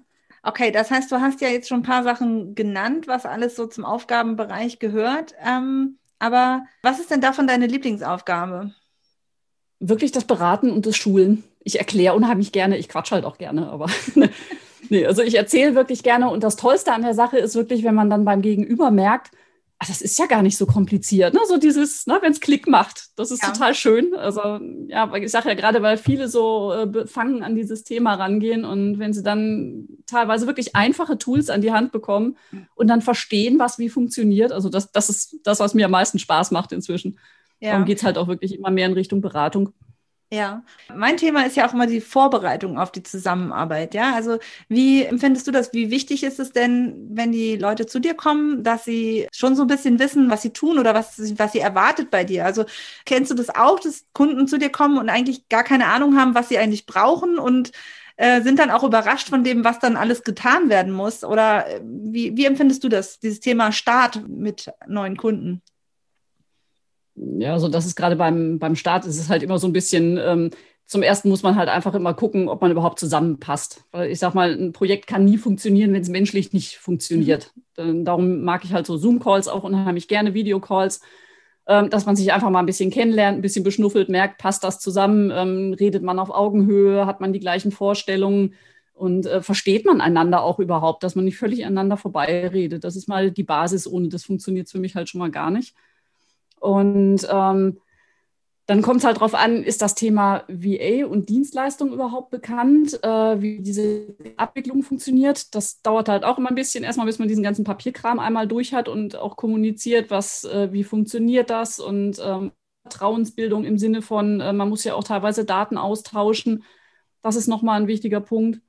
Okay, 0.49 0.71
das 0.71 0.93
heißt, 0.93 1.11
du 1.11 1.21
hast 1.21 1.41
ja 1.41 1.49
jetzt 1.49 1.69
schon 1.69 1.81
ein 1.81 1.83
paar 1.83 2.05
Sachen 2.05 2.55
genannt, 2.55 3.09
was 3.09 3.27
alles 3.27 3.57
so 3.57 3.67
zum 3.67 3.85
Aufgabenbereich 3.85 4.79
gehört. 4.79 5.35
Ähm, 5.45 5.99
aber 6.19 6.67
was 6.83 6.99
ist 6.99 7.11
denn 7.11 7.21
davon 7.21 7.47
deine 7.47 7.67
Lieblingsaufgabe? 7.67 8.75
Wirklich 9.81 10.13
das 10.13 10.25
Beraten 10.25 10.71
und 10.71 10.87
das 10.87 10.97
Schulen. 10.97 11.45
Ich 11.63 11.79
erkläre 11.79 12.15
unheimlich 12.15 12.53
gerne, 12.53 12.79
ich 12.79 12.89
quatsch 12.89 13.13
halt 13.13 13.25
auch 13.25 13.39
gerne, 13.39 13.69
aber 13.69 13.91
nee, 14.89 15.05
also 15.05 15.23
ich 15.23 15.35
erzähle 15.35 15.75
wirklich 15.75 16.03
gerne 16.03 16.31
und 16.31 16.43
das 16.43 16.57
Tollste 16.57 16.93
an 16.93 17.03
der 17.03 17.15
Sache 17.15 17.39
ist 17.39 17.55
wirklich, 17.55 17.85
wenn 17.85 17.95
man 17.95 18.09
dann 18.09 18.25
beim 18.25 18.43
Gegenüber 18.43 18.91
merkt, 18.91 19.33
ach, 19.79 19.89
das 19.89 20.01
ist 20.01 20.19
ja 20.19 20.27
gar 20.27 20.43
nicht 20.43 20.57
so 20.57 20.65
kompliziert, 20.67 21.35
ne? 21.35 21.41
So 21.47 21.59
dieses, 21.59 22.07
ne, 22.07 22.19
wenn 22.23 22.33
es 22.33 22.41
Klick 22.41 22.67
macht, 22.67 23.09
das 23.17 23.31
ist 23.31 23.43
ja. 23.43 23.51
total 23.51 23.75
schön. 23.75 24.15
Also 24.15 24.59
ja, 24.89 25.13
ich 25.15 25.31
sage 25.31 25.49
ja 25.49 25.55
gerade, 25.55 25.83
weil 25.83 25.99
viele 25.99 26.29
so 26.29 26.73
äh, 26.73 26.87
befangen 26.87 27.43
an 27.43 27.55
dieses 27.55 27.85
Thema 27.85 28.15
rangehen 28.15 28.65
und 28.65 28.99
wenn 28.99 29.13
sie 29.13 29.23
dann 29.23 29.87
teilweise 30.07 30.47
wirklich 30.47 30.75
einfache 30.75 31.19
Tools 31.19 31.51
an 31.51 31.61
die 31.61 31.73
Hand 31.73 31.93
bekommen 31.93 32.37
und 32.75 32.89
dann 32.89 33.03
verstehen, 33.03 33.59
was 33.59 33.79
wie 33.79 33.91
funktioniert, 33.91 34.53
also 34.53 34.71
das, 34.71 34.93
das 34.93 35.11
ist 35.11 35.37
das, 35.45 35.61
was 35.61 35.75
mir 35.75 35.87
am 35.87 35.93
meisten 35.93 36.19
Spaß 36.19 36.53
macht 36.53 36.73
inzwischen. 36.73 37.19
Ja. 37.61 37.73
Darum 37.73 37.85
geht 37.85 37.99
es 37.99 38.05
halt 38.05 38.19
auch 38.19 38.29
wirklich 38.29 38.55
immer 38.55 38.71
mehr 38.71 38.87
in 38.87 38.93
Richtung 38.93 39.21
Beratung. 39.21 39.73
Ja, 40.33 40.65
mein 40.93 41.17
Thema 41.17 41.47
ist 41.47 41.57
ja 41.57 41.69
auch 41.69 41.73
immer 41.73 41.87
die 41.87 42.01
Vorbereitung 42.01 42.79
auf 42.81 42.91
die 42.91 43.05
Zusammenarbeit. 43.05 43.95
Ja, 43.95 44.13
also 44.17 44.39
wie 44.69 45.05
empfindest 45.05 45.47
du 45.47 45.53
das? 45.53 45.73
Wie 45.73 45.89
wichtig 45.93 46.25
ist 46.25 46.41
es 46.41 46.51
denn, 46.51 47.07
wenn 47.13 47.31
die 47.31 47.55
Leute 47.57 47.87
zu 47.87 48.01
dir 48.01 48.15
kommen, 48.15 48.65
dass 48.65 48.85
sie 48.85 49.29
schon 49.33 49.55
so 49.55 49.63
ein 49.63 49.69
bisschen 49.69 50.01
wissen, 50.01 50.29
was 50.29 50.43
sie 50.43 50.53
tun 50.53 50.81
oder 50.81 50.95
was, 50.95 51.17
was 51.39 51.53
sie 51.53 51.61
erwartet 51.61 52.11
bei 52.11 52.25
dir? 52.25 52.45
Also 52.45 52.65
kennst 53.05 53.31
du 53.31 53.37
das 53.37 53.51
auch, 53.55 53.79
dass 53.79 54.05
Kunden 54.15 54.49
zu 54.49 54.59
dir 54.59 54.71
kommen 54.71 54.99
und 54.99 55.11
eigentlich 55.11 55.49
gar 55.49 55.63
keine 55.63 55.87
Ahnung 55.87 56.19
haben, 56.19 56.35
was 56.35 56.49
sie 56.49 56.59
eigentlich 56.59 56.87
brauchen 56.87 57.39
und 57.39 57.71
äh, 58.17 58.43
sind 58.43 58.59
dann 58.59 58.71
auch 58.73 58.83
überrascht 58.83 59.29
von 59.29 59.45
dem, 59.45 59.63
was 59.63 59.79
dann 59.79 59.97
alles 59.97 60.25
getan 60.25 60.69
werden 60.69 60.93
muss? 60.93 61.23
Oder 61.23 61.69
äh, 61.69 61.81
wie, 61.85 62.37
wie 62.37 62.47
empfindest 62.47 62.83
du 62.83 62.89
das, 62.89 63.21
dieses 63.21 63.39
Thema 63.39 63.71
Start 63.71 64.27
mit 64.29 64.73
neuen 64.89 65.17
Kunden? 65.17 65.63
Ja, 67.17 67.53
also 67.53 67.69
das 67.69 67.87
ist 67.87 67.97
gerade 67.97 68.17
beim, 68.17 68.59
beim 68.59 68.77
Start 68.77 69.07
ist 69.07 69.19
es 69.19 69.29
halt 69.29 69.43
immer 69.43 69.59
so 69.59 69.67
ein 69.67 69.73
bisschen, 69.73 70.19
ähm, 70.19 70.51
zum 70.87 71.03
ersten 71.03 71.29
muss 71.29 71.43
man 71.43 71.57
halt 71.57 71.69
einfach 71.69 71.95
immer 71.95 72.15
gucken, 72.15 72.49
ob 72.49 72.61
man 72.61 72.71
überhaupt 72.71 73.01
zusammenpasst. 73.01 73.85
Weil 73.91 74.11
ich 74.11 74.21
sag 74.21 74.35
mal, 74.35 74.53
ein 74.53 74.73
Projekt 74.73 75.07
kann 75.07 75.25
nie 75.25 75.39
funktionieren, 75.39 75.93
wenn 75.93 76.03
es 76.03 76.09
menschlich 76.09 76.53
nicht 76.53 76.77
funktioniert. 76.77 77.53
Mhm. 77.77 78.05
Darum 78.05 78.43
mag 78.43 78.65
ich 78.65 78.73
halt 78.73 78.87
so 78.87 78.97
Zoom-Calls 78.97 79.49
auch 79.49 79.65
unheimlich 79.65 80.07
gerne, 80.07 80.35
Videocalls, 80.35 81.01
ähm, 81.67 81.91
dass 81.91 82.07
man 82.07 82.15
sich 82.15 82.33
einfach 82.33 82.51
mal 82.51 82.61
ein 82.61 82.67
bisschen 82.67 82.91
kennenlernt, 82.91 83.39
ein 83.39 83.43
bisschen 83.43 83.65
beschnuffelt, 83.65 84.09
merkt, 84.09 84.39
passt 84.39 84.63
das 84.63 84.79
zusammen, 84.79 85.33
ähm, 85.35 85.75
redet 85.79 86.05
man 86.05 86.21
auf 86.21 86.31
Augenhöhe, 86.31 87.07
hat 87.07 87.21
man 87.21 87.33
die 87.33 87.41
gleichen 87.41 87.73
Vorstellungen 87.73 88.55
und 88.93 89.27
äh, 89.27 89.43
versteht 89.43 89.85
man 89.85 90.01
einander 90.01 90.43
auch 90.43 90.61
überhaupt, 90.61 91.03
dass 91.03 91.17
man 91.17 91.25
nicht 91.25 91.37
völlig 91.37 91.65
aneinander 91.65 91.97
vorbeiredet. 91.97 92.85
Das 92.85 92.95
ist 92.95 93.09
mal 93.09 93.33
die 93.33 93.43
Basis, 93.43 93.87
ohne 93.87 94.09
das 94.09 94.25
funktioniert 94.25 94.71
für 94.71 94.79
mich 94.79 94.95
halt 94.95 95.09
schon 95.09 95.19
mal 95.19 95.31
gar 95.31 95.51
nicht. 95.51 95.75
Und 96.61 97.27
ähm, 97.31 97.79
dann 98.67 98.83
kommt 98.83 98.99
es 98.99 99.05
halt 99.05 99.19
darauf 99.19 99.35
an, 99.35 99.63
ist 99.63 99.81
das 99.81 99.95
Thema 99.95 100.43
VA 100.49 101.07
und 101.07 101.29
Dienstleistung 101.29 101.93
überhaupt 101.93 102.31
bekannt, 102.31 102.99
äh, 103.05 103.41
wie 103.41 103.61
diese 103.61 104.17
Abwicklung 104.37 104.83
funktioniert. 104.83 105.55
Das 105.55 105.83
dauert 105.83 106.09
halt 106.09 106.25
auch 106.25 106.37
immer 106.37 106.49
ein 106.49 106.57
bisschen, 106.57 106.83
erstmal 106.83 107.07
bis 107.07 107.21
man 107.21 107.29
diesen 107.29 107.45
ganzen 107.45 107.65
Papierkram 107.65 108.19
einmal 108.19 108.49
durch 108.49 108.75
hat 108.75 108.89
und 108.89 109.15
auch 109.17 109.37
kommuniziert, 109.37 110.11
was, 110.11 110.43
äh, 110.45 110.73
wie 110.73 110.83
funktioniert 110.83 111.49
das 111.51 111.79
und 111.79 112.21
ähm, 112.21 112.51
Vertrauensbildung 112.83 113.65
im 113.65 113.79
Sinne 113.79 114.03
von, 114.03 114.41
äh, 114.41 114.53
man 114.53 114.69
muss 114.69 114.83
ja 114.83 114.95
auch 114.95 115.05
teilweise 115.05 115.45
Daten 115.45 115.79
austauschen. 115.79 116.65
Das 117.23 117.37
ist 117.37 117.47
nochmal 117.47 117.81
ein 117.81 117.89
wichtiger 117.89 118.21
Punkt. 118.21 118.61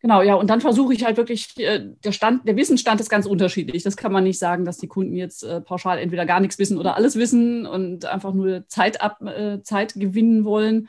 Genau, 0.00 0.22
ja, 0.22 0.34
und 0.34 0.50
dann 0.50 0.60
versuche 0.60 0.92
ich 0.92 1.04
halt 1.04 1.16
wirklich, 1.16 1.56
äh, 1.58 1.80
der 2.04 2.12
Stand, 2.12 2.46
der 2.46 2.56
Wissensstand 2.56 3.00
ist 3.00 3.08
ganz 3.08 3.26
unterschiedlich. 3.26 3.82
Das 3.82 3.96
kann 3.96 4.12
man 4.12 4.24
nicht 4.24 4.38
sagen, 4.38 4.64
dass 4.64 4.78
die 4.78 4.88
Kunden 4.88 5.16
jetzt 5.16 5.42
äh, 5.42 5.60
pauschal 5.60 5.98
entweder 5.98 6.26
gar 6.26 6.40
nichts 6.40 6.58
wissen 6.58 6.78
oder 6.78 6.96
alles 6.96 7.16
wissen 7.16 7.66
und 7.66 8.04
einfach 8.04 8.34
nur 8.34 8.68
Zeit, 8.68 9.00
ab, 9.00 9.22
äh, 9.22 9.62
Zeit 9.62 9.94
gewinnen 9.94 10.44
wollen. 10.44 10.88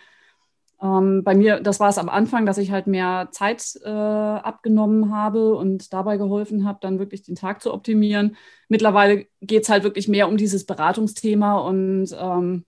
Ähm, 0.81 1.23
bei 1.23 1.35
mir, 1.35 1.61
das 1.61 1.79
war 1.79 1.89
es 1.89 1.97
am 1.97 2.09
Anfang, 2.09 2.45
dass 2.45 2.57
ich 2.57 2.71
halt 2.71 2.85
mehr 2.87 3.29
Zeit 3.31 3.79
abgenommen 3.83 5.11
habe 5.11 5.55
und 5.55 5.91
dabei 5.93 6.17
geholfen 6.17 6.67
habe, 6.67 6.79
dann 6.81 6.99
wirklich 6.99 7.23
den 7.23 7.35
Tag 7.35 7.63
zu 7.63 7.73
optimieren. 7.73 8.35
Mittlerweile 8.67 9.25
geht 9.41 9.63
es 9.63 9.69
halt 9.69 9.83
wirklich 9.83 10.07
mehr 10.07 10.27
um 10.27 10.37
dieses 10.37 10.65
Beratungsthema 10.65 11.57
und 11.59 12.15
ähm, 12.19 12.65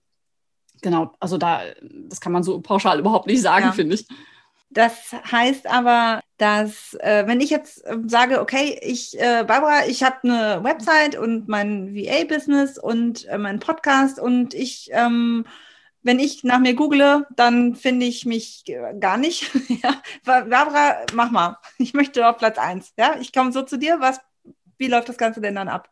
genau, 0.82 1.12
also 1.20 1.38
da, 1.38 1.60
das 2.08 2.20
kann 2.20 2.32
man 2.32 2.42
so 2.42 2.60
pauschal 2.60 2.98
überhaupt 2.98 3.26
nicht 3.26 3.42
sagen, 3.42 3.66
ja. 3.66 3.72
finde 3.72 3.94
ich. 3.94 4.08
Das 4.70 5.12
heißt 5.12 5.66
aber, 5.66 6.20
dass 6.36 6.94
äh, 7.00 7.26
wenn 7.26 7.40
ich 7.40 7.50
jetzt 7.50 7.84
äh, 7.84 7.96
sage, 8.06 8.40
okay, 8.40 8.78
ich, 8.82 9.18
äh, 9.18 9.44
Barbara, 9.44 9.86
ich 9.88 10.04
habe 10.04 10.16
eine 10.22 10.62
Website 10.62 11.16
und 11.16 11.48
mein 11.48 11.92
VA-Business 11.92 12.78
und 12.78 13.26
äh, 13.26 13.36
mein 13.36 13.58
Podcast 13.58 14.20
und 14.20 14.54
ich, 14.54 14.88
ähm, 14.92 15.44
wenn 16.02 16.20
ich 16.20 16.44
nach 16.44 16.60
mir 16.60 16.74
google, 16.74 17.26
dann 17.34 17.74
finde 17.74 18.06
ich 18.06 18.26
mich 18.26 18.64
gar 19.00 19.18
nicht. 19.18 19.50
ja. 19.82 20.00
Barbara, 20.24 21.04
mach 21.14 21.32
mal. 21.32 21.58
Ich 21.78 21.92
möchte 21.92 22.26
auf 22.28 22.38
Platz 22.38 22.56
eins. 22.56 22.94
Ja, 22.96 23.16
ich 23.20 23.32
komme 23.32 23.50
so 23.50 23.62
zu 23.62 23.76
dir. 23.76 23.96
Was, 23.98 24.20
wie 24.78 24.86
läuft 24.86 25.08
das 25.08 25.18
Ganze 25.18 25.40
denn 25.40 25.56
dann 25.56 25.68
ab? 25.68 25.90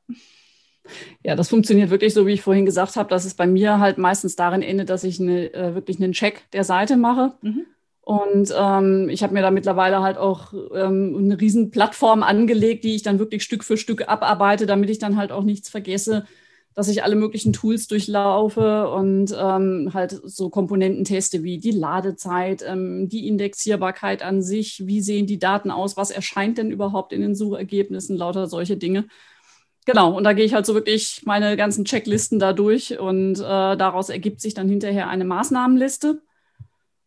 Ja, 1.22 1.34
das 1.34 1.48
funktioniert 1.48 1.90
wirklich 1.90 2.14
so, 2.14 2.26
wie 2.26 2.32
ich 2.32 2.42
vorhin 2.42 2.64
gesagt 2.64 2.94
habe, 2.96 3.10
dass 3.10 3.24
es 3.24 3.34
bei 3.34 3.46
mir 3.46 3.80
halt 3.80 3.98
meistens 3.98 4.36
darin 4.36 4.62
endet, 4.62 4.88
dass 4.88 5.04
ich 5.04 5.20
eine, 5.20 5.52
äh, 5.52 5.74
wirklich 5.74 5.98
einen 5.98 6.12
Check 6.12 6.48
der 6.52 6.64
Seite 6.64 6.96
mache. 6.96 7.34
Mhm 7.42 7.66
und 8.08 8.54
ähm, 8.58 9.10
ich 9.10 9.22
habe 9.22 9.34
mir 9.34 9.42
da 9.42 9.50
mittlerweile 9.50 10.00
halt 10.00 10.16
auch 10.16 10.54
ähm, 10.74 11.14
eine 11.18 11.38
riesen 11.38 11.70
Plattform 11.70 12.22
angelegt, 12.22 12.84
die 12.84 12.94
ich 12.94 13.02
dann 13.02 13.18
wirklich 13.18 13.44
Stück 13.44 13.62
für 13.62 13.76
Stück 13.76 14.08
abarbeite, 14.08 14.64
damit 14.64 14.88
ich 14.88 14.98
dann 14.98 15.18
halt 15.18 15.30
auch 15.30 15.44
nichts 15.44 15.68
vergesse, 15.68 16.24
dass 16.72 16.88
ich 16.88 17.02
alle 17.02 17.16
möglichen 17.16 17.52
Tools 17.52 17.86
durchlaufe 17.86 18.88
und 18.88 19.36
ähm, 19.38 19.90
halt 19.92 20.18
so 20.24 20.48
Komponenten 20.48 21.04
teste 21.04 21.42
wie 21.42 21.58
die 21.58 21.70
Ladezeit, 21.70 22.64
ähm, 22.66 23.10
die 23.10 23.28
Indexierbarkeit 23.28 24.22
an 24.22 24.40
sich, 24.40 24.86
wie 24.86 25.02
sehen 25.02 25.26
die 25.26 25.38
Daten 25.38 25.70
aus, 25.70 25.98
was 25.98 26.10
erscheint 26.10 26.56
denn 26.56 26.70
überhaupt 26.70 27.12
in 27.12 27.20
den 27.20 27.34
Suchergebnissen, 27.34 28.16
lauter 28.16 28.46
solche 28.46 28.78
Dinge. 28.78 29.04
Genau, 29.84 30.16
und 30.16 30.24
da 30.24 30.32
gehe 30.32 30.46
ich 30.46 30.54
halt 30.54 30.64
so 30.64 30.72
wirklich 30.72 31.24
meine 31.26 31.58
ganzen 31.58 31.84
Checklisten 31.84 32.38
da 32.38 32.54
durch 32.54 32.98
und 32.98 33.34
äh, 33.34 33.42
daraus 33.76 34.08
ergibt 34.08 34.40
sich 34.40 34.54
dann 34.54 34.70
hinterher 34.70 35.10
eine 35.10 35.26
Maßnahmenliste 35.26 36.22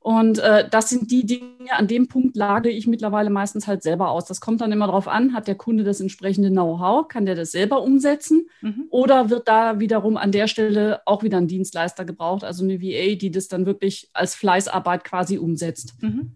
und 0.03 0.39
äh, 0.39 0.67
das 0.67 0.89
sind 0.89 1.12
die 1.12 1.27
Dinge, 1.27 1.74
an 1.77 1.88
dem 1.88 2.08
Punkt 2.08 2.36
lade 2.36 2.72
ich 2.72 2.88
mittlerweile 2.88 3.29
meistens 3.29 3.67
halt 3.67 3.84
selber 3.84 4.10
aus. 4.10 4.25
Das 4.25 4.41
kommt 4.41 4.60
dann 4.60 4.72
immer 4.72 4.88
darauf 4.88 5.08
an, 5.08 5.36
hat 5.36 5.48
der 5.48 5.53
Kunde 5.53 5.84
das 5.84 6.01
entsprechende 6.01 6.50
Know-how, 6.50 7.08
kann 7.08 7.27
der 7.27 7.36
das 7.36 7.51
selber 7.51 7.84
umsetzen 7.84 8.50
mhm. 8.62 8.88
oder 8.89 9.29
wird 9.29 9.48
da 9.48 9.79
wiederum 9.79 10.17
an 10.17 10.31
der 10.31 10.48
Stelle 10.48 11.01
auch 11.05 11.22
wieder 11.22 11.38
ein 11.38 11.48
Dienstleister 11.48 12.03
gebraucht, 12.03 12.43
also 12.43 12.63
eine 12.63 12.81
VA, 12.81 13.15
die 13.15 13.29
das 13.29 13.48
dann 13.48 13.67
wirklich 13.67 14.10
als 14.13 14.34
Fleißarbeit 14.34 15.03
quasi 15.03 15.38
umsetzt. 15.38 15.93
Mhm. 16.01 16.36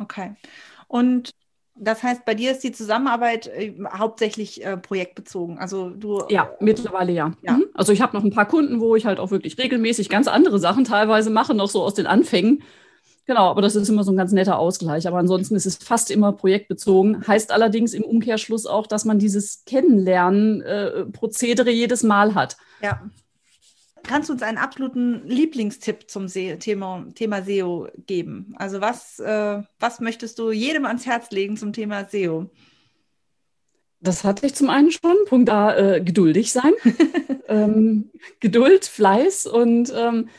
Okay. 0.00 0.34
Und 0.88 1.30
das 1.76 2.02
heißt, 2.02 2.24
bei 2.24 2.34
dir 2.34 2.50
ist 2.50 2.64
die 2.64 2.72
Zusammenarbeit 2.72 3.46
äh, 3.46 3.74
hauptsächlich 3.96 4.64
äh, 4.64 4.76
projektbezogen. 4.76 5.58
Also 5.58 5.90
du. 5.90 6.24
Ja, 6.30 6.50
mittlerweile 6.58 7.12
ja. 7.12 7.30
ja. 7.42 7.52
Mhm. 7.52 7.66
Also 7.74 7.92
ich 7.92 8.00
habe 8.00 8.16
noch 8.16 8.24
ein 8.24 8.32
paar 8.32 8.48
Kunden, 8.48 8.80
wo 8.80 8.96
ich 8.96 9.06
halt 9.06 9.20
auch 9.20 9.30
wirklich 9.30 9.56
regelmäßig 9.56 10.08
ganz 10.08 10.26
andere 10.26 10.58
Sachen 10.58 10.82
teilweise 10.82 11.30
mache, 11.30 11.54
noch 11.54 11.68
so 11.68 11.84
aus 11.84 11.94
den 11.94 12.08
Anfängen. 12.08 12.64
Genau, 13.28 13.48
aber 13.50 13.60
das 13.60 13.76
ist 13.76 13.90
immer 13.90 14.02
so 14.04 14.10
ein 14.10 14.16
ganz 14.16 14.32
netter 14.32 14.58
Ausgleich. 14.58 15.06
Aber 15.06 15.18
ansonsten 15.18 15.54
ist 15.54 15.66
es 15.66 15.76
fast 15.76 16.10
immer 16.10 16.32
projektbezogen. 16.32 17.26
Heißt 17.26 17.52
allerdings 17.52 17.92
im 17.92 18.02
Umkehrschluss 18.02 18.64
auch, 18.64 18.86
dass 18.86 19.04
man 19.04 19.18
dieses 19.18 19.66
Kennenlernen-Prozedere 19.66 21.68
äh, 21.68 21.74
jedes 21.74 22.02
Mal 22.02 22.34
hat. 22.34 22.56
Ja. 22.80 23.02
Kannst 24.02 24.30
du 24.30 24.32
uns 24.32 24.40
einen 24.40 24.56
absoluten 24.56 25.26
Lieblingstipp 25.26 26.08
zum 26.08 26.28
Thema, 26.28 27.04
Thema 27.14 27.42
SEO 27.42 27.88
geben? 28.06 28.54
Also 28.56 28.80
was, 28.80 29.18
äh, 29.18 29.62
was 29.78 30.00
möchtest 30.00 30.38
du 30.38 30.50
jedem 30.50 30.86
ans 30.86 31.04
Herz 31.04 31.30
legen 31.30 31.58
zum 31.58 31.74
Thema 31.74 32.08
SEO? 32.08 32.48
Das 34.00 34.24
hatte 34.24 34.46
ich 34.46 34.54
zum 34.54 34.70
einen 34.70 34.90
schon. 34.90 35.16
Punkt 35.26 35.50
A, 35.50 35.76
äh, 35.76 36.00
geduldig 36.00 36.50
sein. 36.50 36.72
ähm, 37.48 38.10
Geduld, 38.40 38.86
Fleiß 38.86 39.44
und 39.44 39.92
ähm, 39.94 40.30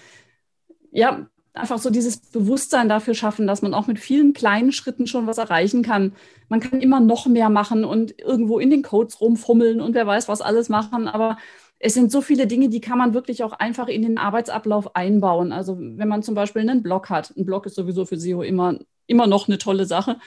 ja, 0.91 1.29
einfach 1.53 1.79
so 1.79 1.89
dieses 1.89 2.17
Bewusstsein 2.17 2.89
dafür 2.89 3.13
schaffen, 3.13 3.47
dass 3.47 3.61
man 3.61 3.73
auch 3.73 3.87
mit 3.87 3.99
vielen 3.99 4.33
kleinen 4.33 4.71
Schritten 4.71 5.07
schon 5.07 5.27
was 5.27 5.37
erreichen 5.37 5.83
kann. 5.83 6.13
Man 6.47 6.59
kann 6.59 6.81
immer 6.81 6.99
noch 6.99 7.25
mehr 7.25 7.49
machen 7.49 7.83
und 7.83 8.19
irgendwo 8.19 8.59
in 8.59 8.69
den 8.69 8.83
Codes 8.83 9.19
rumfummeln 9.21 9.81
und 9.81 9.95
wer 9.95 10.07
weiß 10.07 10.27
was 10.27 10.41
alles 10.41 10.69
machen, 10.69 11.07
aber 11.07 11.37
es 11.79 11.93
sind 11.93 12.11
so 12.11 12.21
viele 12.21 12.45
Dinge, 12.45 12.69
die 12.69 12.81
kann 12.81 12.97
man 12.97 13.13
wirklich 13.13 13.43
auch 13.43 13.53
einfach 13.53 13.87
in 13.87 14.01
den 14.01 14.17
Arbeitsablauf 14.17 14.95
einbauen. 14.95 15.53
Also 15.53 15.77
wenn 15.79 16.09
man 16.09 16.23
zum 16.23 16.35
Beispiel 16.35 16.61
einen 16.61 16.83
Blog 16.83 17.09
hat, 17.09 17.33
ein 17.37 17.45
Blog 17.45 17.65
ist 17.65 17.75
sowieso 17.75 18.05
für 18.05 18.17
SEO 18.17 18.41
immer, 18.41 18.77
immer 19.07 19.27
noch 19.27 19.47
eine 19.47 19.57
tolle 19.57 19.85
Sache, 19.85 20.17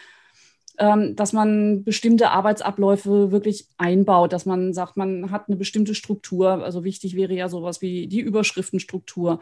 ähm, 0.79 1.15
dass 1.15 1.35
man 1.35 1.85
bestimmte 1.85 2.31
Arbeitsabläufe 2.31 3.33
wirklich 3.33 3.69
einbaut, 3.77 4.33
dass 4.33 4.47
man 4.47 4.73
sagt, 4.73 4.97
man 4.97 5.31
hat 5.31 5.49
eine 5.49 5.57
bestimmte 5.57 5.95
Struktur. 5.95 6.65
Also 6.65 6.85
wichtig 6.85 7.17
wäre 7.17 7.35
ja 7.35 7.51
sowas 7.51 7.83
wie 7.83 8.07
die 8.07 8.21
Überschriftenstruktur 8.21 9.41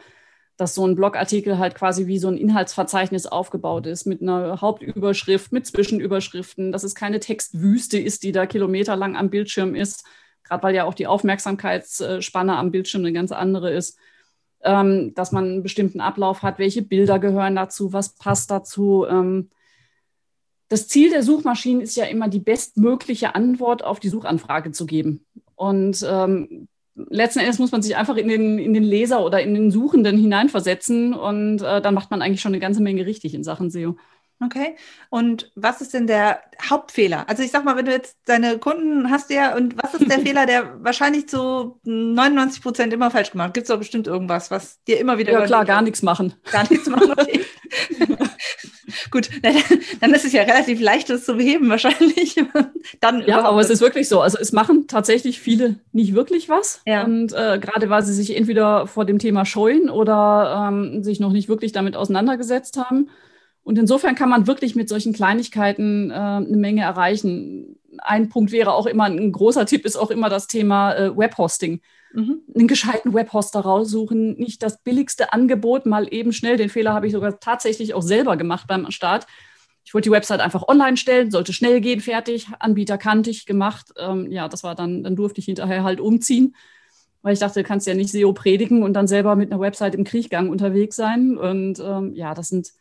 dass 0.61 0.75
so 0.75 0.85
ein 0.85 0.93
Blogartikel 0.93 1.57
halt 1.57 1.73
quasi 1.73 2.05
wie 2.05 2.19
so 2.19 2.27
ein 2.27 2.37
Inhaltsverzeichnis 2.37 3.25
aufgebaut 3.25 3.87
ist 3.87 4.05
mit 4.05 4.21
einer 4.21 4.61
Hauptüberschrift, 4.61 5.51
mit 5.51 5.65
Zwischenüberschriften, 5.65 6.71
dass 6.71 6.83
es 6.83 6.93
keine 6.93 7.19
Textwüste 7.19 7.97
ist, 7.97 8.21
die 8.21 8.31
da 8.31 8.45
kilometerlang 8.45 9.15
am 9.15 9.31
Bildschirm 9.31 9.73
ist, 9.73 10.05
gerade 10.43 10.61
weil 10.61 10.75
ja 10.75 10.83
auch 10.83 10.93
die 10.93 11.07
Aufmerksamkeitsspanne 11.07 12.55
am 12.55 12.69
Bildschirm 12.69 13.01
eine 13.01 13.11
ganz 13.11 13.31
andere 13.31 13.73
ist, 13.73 13.97
ähm, 14.61 15.15
dass 15.15 15.31
man 15.31 15.45
einen 15.45 15.63
bestimmten 15.63 15.99
Ablauf 15.99 16.43
hat, 16.43 16.59
welche 16.59 16.83
Bilder 16.83 17.17
gehören 17.17 17.55
dazu, 17.55 17.91
was 17.91 18.13
passt 18.13 18.51
dazu. 18.51 19.07
Ähm, 19.09 19.49
das 20.67 20.87
Ziel 20.87 21.09
der 21.09 21.23
Suchmaschinen 21.23 21.81
ist 21.81 21.95
ja 21.95 22.05
immer, 22.05 22.27
die 22.27 22.39
bestmögliche 22.39 23.33
Antwort 23.33 23.83
auf 23.83 23.99
die 23.99 24.09
Suchanfrage 24.09 24.71
zu 24.73 24.85
geben. 24.85 25.25
Und 25.55 26.05
ähm, 26.07 26.67
letzten 27.09 27.39
Endes 27.39 27.59
muss 27.59 27.71
man 27.71 27.81
sich 27.81 27.95
einfach 27.95 28.15
in 28.15 28.27
den, 28.27 28.59
in 28.59 28.73
den 28.73 28.83
Leser 28.83 29.23
oder 29.23 29.41
in 29.41 29.53
den 29.53 29.71
Suchenden 29.71 30.17
hineinversetzen 30.17 31.13
und 31.13 31.61
äh, 31.61 31.81
dann 31.81 31.93
macht 31.93 32.11
man 32.11 32.21
eigentlich 32.21 32.41
schon 32.41 32.53
eine 32.53 32.59
ganze 32.59 32.81
Menge 32.81 33.05
richtig 33.05 33.33
in 33.33 33.43
Sachen 33.43 33.69
SEO. 33.69 33.97
Okay. 34.43 34.75
Und 35.09 35.51
was 35.55 35.81
ist 35.81 35.93
denn 35.93 36.07
der 36.07 36.41
Hauptfehler? 36.67 37.29
Also 37.29 37.43
ich 37.43 37.51
sag 37.51 37.63
mal, 37.63 37.75
wenn 37.75 37.85
du 37.85 37.91
jetzt 37.91 38.17
deine 38.25 38.57
Kunden 38.57 39.11
hast 39.11 39.29
ja, 39.29 39.55
und 39.55 39.75
was 39.81 39.93
ist 39.93 40.09
der 40.09 40.19
Fehler, 40.25 40.47
der 40.47 40.83
wahrscheinlich 40.83 41.29
zu 41.29 41.79
99 41.83 42.63
Prozent 42.63 42.91
immer 42.93 43.11
falsch 43.11 43.31
gemacht? 43.31 43.53
Gibt 43.53 43.65
es 43.65 43.67
doch 43.69 43.77
bestimmt 43.77 44.07
irgendwas, 44.07 44.49
was 44.49 44.81
dir 44.85 44.99
immer 44.99 45.19
wieder. 45.19 45.31
Ja 45.31 45.45
klar, 45.45 45.65
gar 45.65 45.83
nichts 45.83 46.01
machen. 46.01 46.33
Gar 46.51 46.67
nichts 46.69 46.87
machen, 46.87 47.11
okay. 47.11 47.45
Gut, 49.11 49.29
dann 49.99 50.13
ist 50.13 50.23
es 50.23 50.31
ja 50.31 50.43
relativ 50.43 50.79
leicht, 50.79 51.09
das 51.09 51.25
zu 51.25 51.35
beheben 51.35 51.69
wahrscheinlich. 51.69 52.35
dann 53.01 53.21
ja, 53.27 53.43
aber 53.43 53.59
es 53.59 53.69
ist 53.69 53.81
wirklich 53.81 54.07
so. 54.07 54.21
Also 54.21 54.37
es 54.39 54.53
machen 54.53 54.87
tatsächlich 54.87 55.39
viele 55.39 55.75
nicht 55.91 56.15
wirklich 56.15 56.47
was. 56.47 56.81
Ja. 56.87 57.03
Und 57.03 57.33
äh, 57.33 57.59
gerade 57.59 57.89
weil 57.89 58.03
sie 58.03 58.13
sich 58.13 58.35
entweder 58.35 58.87
vor 58.87 59.05
dem 59.05 59.19
Thema 59.19 59.45
scheuen 59.45 59.89
oder 59.89 60.69
ähm, 60.69 61.03
sich 61.03 61.19
noch 61.19 61.33
nicht 61.33 61.49
wirklich 61.49 61.73
damit 61.73 61.97
auseinandergesetzt 61.97 62.77
haben. 62.77 63.09
Und 63.63 63.77
insofern 63.77 64.15
kann 64.15 64.29
man 64.29 64.47
wirklich 64.47 64.75
mit 64.75 64.89
solchen 64.89 65.13
Kleinigkeiten 65.13 66.09
äh, 66.09 66.13
eine 66.13 66.57
Menge 66.57 66.81
erreichen. 66.81 67.77
Ein 67.99 68.29
Punkt 68.29 68.51
wäre 68.51 68.73
auch 68.73 68.85
immer, 68.85 69.05
ein 69.05 69.31
großer 69.31 69.65
Tipp 69.65 69.85
ist 69.85 69.97
auch 69.97 70.11
immer 70.11 70.29
das 70.29 70.47
Thema 70.47 70.93
äh, 70.93 71.17
Webhosting. 71.17 71.81
Mhm. 72.13 72.41
Einen 72.55 72.67
gescheiten 72.67 73.13
Webhoster 73.13 73.61
raussuchen, 73.61 74.37
nicht 74.37 74.63
das 74.63 74.81
billigste 74.83 75.33
Angebot, 75.33 75.85
mal 75.85 76.11
eben 76.13 76.33
schnell. 76.33 76.57
Den 76.57 76.69
Fehler 76.69 76.93
habe 76.93 77.07
ich 77.07 77.13
sogar 77.13 77.39
tatsächlich 77.39 77.93
auch 77.93 78.01
selber 78.01 78.37
gemacht 78.37 78.67
beim 78.67 78.89
Start. 78.91 79.27
Ich 79.83 79.93
wollte 79.93 80.09
die 80.09 80.13
Website 80.13 80.41
einfach 80.41 80.67
online 80.67 80.97
stellen, 80.97 81.31
sollte 81.31 81.53
schnell 81.53 81.81
gehen, 81.81 82.01
fertig. 82.01 82.47
Anbieter 82.59 82.97
kannte 82.97 83.29
ich, 83.29 83.45
gemacht. 83.45 83.91
Ähm, 83.97 84.31
ja, 84.31 84.47
das 84.47 84.63
war 84.63 84.75
dann, 84.75 85.03
dann 85.03 85.15
durfte 85.15 85.39
ich 85.39 85.45
hinterher 85.45 85.83
halt 85.83 85.99
umziehen, 85.99 86.55
weil 87.21 87.33
ich 87.33 87.39
dachte, 87.39 87.61
du 87.61 87.67
kannst 87.67 87.87
ja 87.87 87.93
nicht 87.93 88.11
SEO 88.11 88.33
predigen 88.33 88.83
und 88.83 88.93
dann 88.93 89.07
selber 89.07 89.35
mit 89.35 89.51
einer 89.51 89.61
Website 89.61 89.95
im 89.95 90.03
Kriechgang 90.03 90.49
unterwegs 90.49 90.95
sein. 90.95 91.37
Und 91.37 91.79
ähm, 91.79 92.13
ja, 92.13 92.33
das 92.33 92.49
sind 92.49 92.73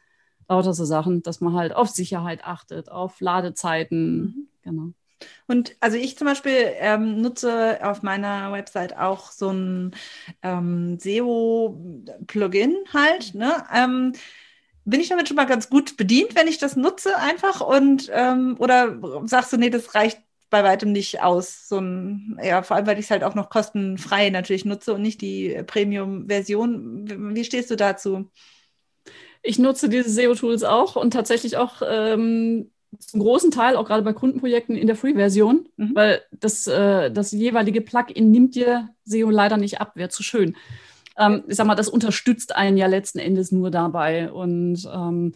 lauter 0.48 0.74
so 0.74 0.84
Sachen, 0.84 1.22
dass 1.22 1.40
man 1.40 1.54
halt 1.54 1.74
auf 1.74 1.88
Sicherheit 1.88 2.44
achtet, 2.44 2.90
auf 2.90 3.20
Ladezeiten. 3.20 4.20
Mhm. 4.20 4.48
Genau. 4.62 4.92
Und 5.46 5.76
also 5.80 5.96
ich 5.96 6.16
zum 6.16 6.26
Beispiel 6.26 6.72
ähm, 6.78 7.20
nutze 7.20 7.78
auf 7.82 8.02
meiner 8.02 8.52
Website 8.52 8.96
auch 8.96 9.30
so 9.32 9.50
ein 9.50 9.94
ähm, 10.42 10.98
SEO-Plugin 10.98 12.76
halt. 12.92 13.34
Ne? 13.34 13.64
Ähm, 13.74 14.12
bin 14.84 15.00
ich 15.00 15.08
damit 15.08 15.28
schon 15.28 15.36
mal 15.36 15.44
ganz 15.46 15.70
gut 15.70 15.96
bedient, 15.96 16.34
wenn 16.34 16.48
ich 16.48 16.58
das 16.58 16.76
nutze 16.76 17.16
einfach? 17.16 17.60
Und 17.60 18.10
ähm, 18.12 18.56
oder 18.58 18.98
sagst 19.26 19.52
du, 19.52 19.56
nee, 19.56 19.70
das 19.70 19.94
reicht 19.94 20.20
bei 20.50 20.64
weitem 20.64 20.92
nicht 20.92 21.22
aus. 21.22 21.68
So 21.68 21.78
ein, 21.78 22.38
ja, 22.42 22.62
vor 22.62 22.76
allem, 22.76 22.86
weil 22.86 22.98
ich 22.98 23.06
es 23.06 23.10
halt 23.10 23.24
auch 23.24 23.34
noch 23.34 23.50
kostenfrei 23.50 24.30
natürlich 24.30 24.64
nutze 24.64 24.92
und 24.94 25.02
nicht 25.02 25.20
die 25.20 25.62
Premium-Version. 25.66 27.34
Wie 27.34 27.44
stehst 27.44 27.70
du 27.70 27.76
dazu? 27.76 28.30
Ich 29.42 29.58
nutze 29.58 29.88
diese 29.88 30.10
SEO-Tools 30.10 30.64
auch 30.64 30.96
und 30.96 31.12
tatsächlich 31.12 31.56
auch 31.56 31.82
ähm, 31.86 32.70
zum 32.98 33.20
großen 33.20 33.50
Teil 33.50 33.76
auch 33.76 33.86
gerade 33.86 34.02
bei 34.02 34.12
Kundenprojekten 34.12 34.76
in 34.76 34.86
der 34.86 34.96
Free-Version, 34.96 35.68
mhm. 35.76 35.90
weil 35.94 36.22
das, 36.32 36.66
äh, 36.66 37.10
das 37.10 37.32
jeweilige 37.32 37.80
Plugin 37.80 38.30
nimmt 38.30 38.54
dir 38.54 38.88
SEO 39.04 39.30
leider 39.30 39.56
nicht 39.56 39.80
ab, 39.80 39.92
wäre 39.94 40.08
zu 40.08 40.22
schön. 40.22 40.56
Ähm, 41.16 41.44
ich 41.46 41.56
sag 41.56 41.66
mal, 41.66 41.74
das 41.74 41.88
unterstützt 41.88 42.54
einen 42.54 42.76
ja 42.76 42.86
letzten 42.86 43.18
Endes 43.18 43.52
nur 43.52 43.70
dabei. 43.70 44.32
Und 44.32 44.88
ähm, 44.92 45.34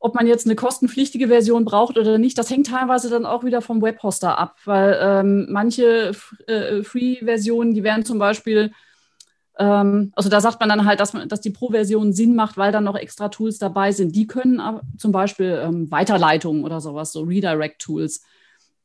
ob 0.00 0.14
man 0.14 0.26
jetzt 0.26 0.46
eine 0.46 0.54
kostenpflichtige 0.54 1.28
Version 1.28 1.64
braucht 1.64 1.98
oder 1.98 2.18
nicht, 2.18 2.38
das 2.38 2.50
hängt 2.50 2.68
teilweise 2.68 3.10
dann 3.10 3.26
auch 3.26 3.42
wieder 3.42 3.60
vom 3.60 3.82
Webhoster 3.82 4.38
ab, 4.38 4.56
weil 4.64 4.98
ähm, 5.00 5.46
manche 5.50 6.12
äh, 6.46 6.82
Free-Versionen, 6.84 7.74
die 7.74 7.82
werden 7.82 8.04
zum 8.04 8.18
Beispiel 8.18 8.72
also 9.64 10.28
da 10.30 10.40
sagt 10.40 10.60
man 10.60 10.68
dann 10.68 10.84
halt, 10.84 11.00
dass, 11.00 11.12
man, 11.12 11.28
dass 11.28 11.40
die 11.40 11.50
Pro-Version 11.50 12.12
Sinn 12.12 12.36
macht, 12.36 12.56
weil 12.56 12.70
dann 12.70 12.84
noch 12.84 12.94
extra 12.94 13.28
Tools 13.28 13.58
dabei 13.58 13.90
sind. 13.90 14.14
Die 14.14 14.28
können 14.28 14.60
aber 14.60 14.82
zum 14.96 15.10
Beispiel 15.10 15.60
ähm, 15.64 15.90
Weiterleitungen 15.90 16.64
oder 16.64 16.80
sowas, 16.80 17.12
so 17.12 17.22
Redirect-Tools. 17.22 18.22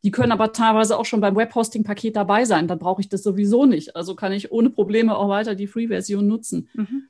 Die 0.03 0.11
können 0.11 0.31
aber 0.31 0.51
teilweise 0.51 0.97
auch 0.97 1.05
schon 1.05 1.21
beim 1.21 1.35
Webhosting-Paket 1.35 2.15
dabei 2.15 2.45
sein. 2.45 2.67
Dann 2.67 2.79
brauche 2.79 3.01
ich 3.01 3.07
das 3.07 3.21
sowieso 3.21 3.65
nicht. 3.65 3.95
Also 3.95 4.15
kann 4.15 4.31
ich 4.31 4.51
ohne 4.51 4.69
Probleme 4.71 5.15
auch 5.15 5.29
weiter 5.29 5.53
die 5.55 5.67
Free-Version 5.67 6.25
nutzen. 6.25 6.69
Mhm. 6.73 7.03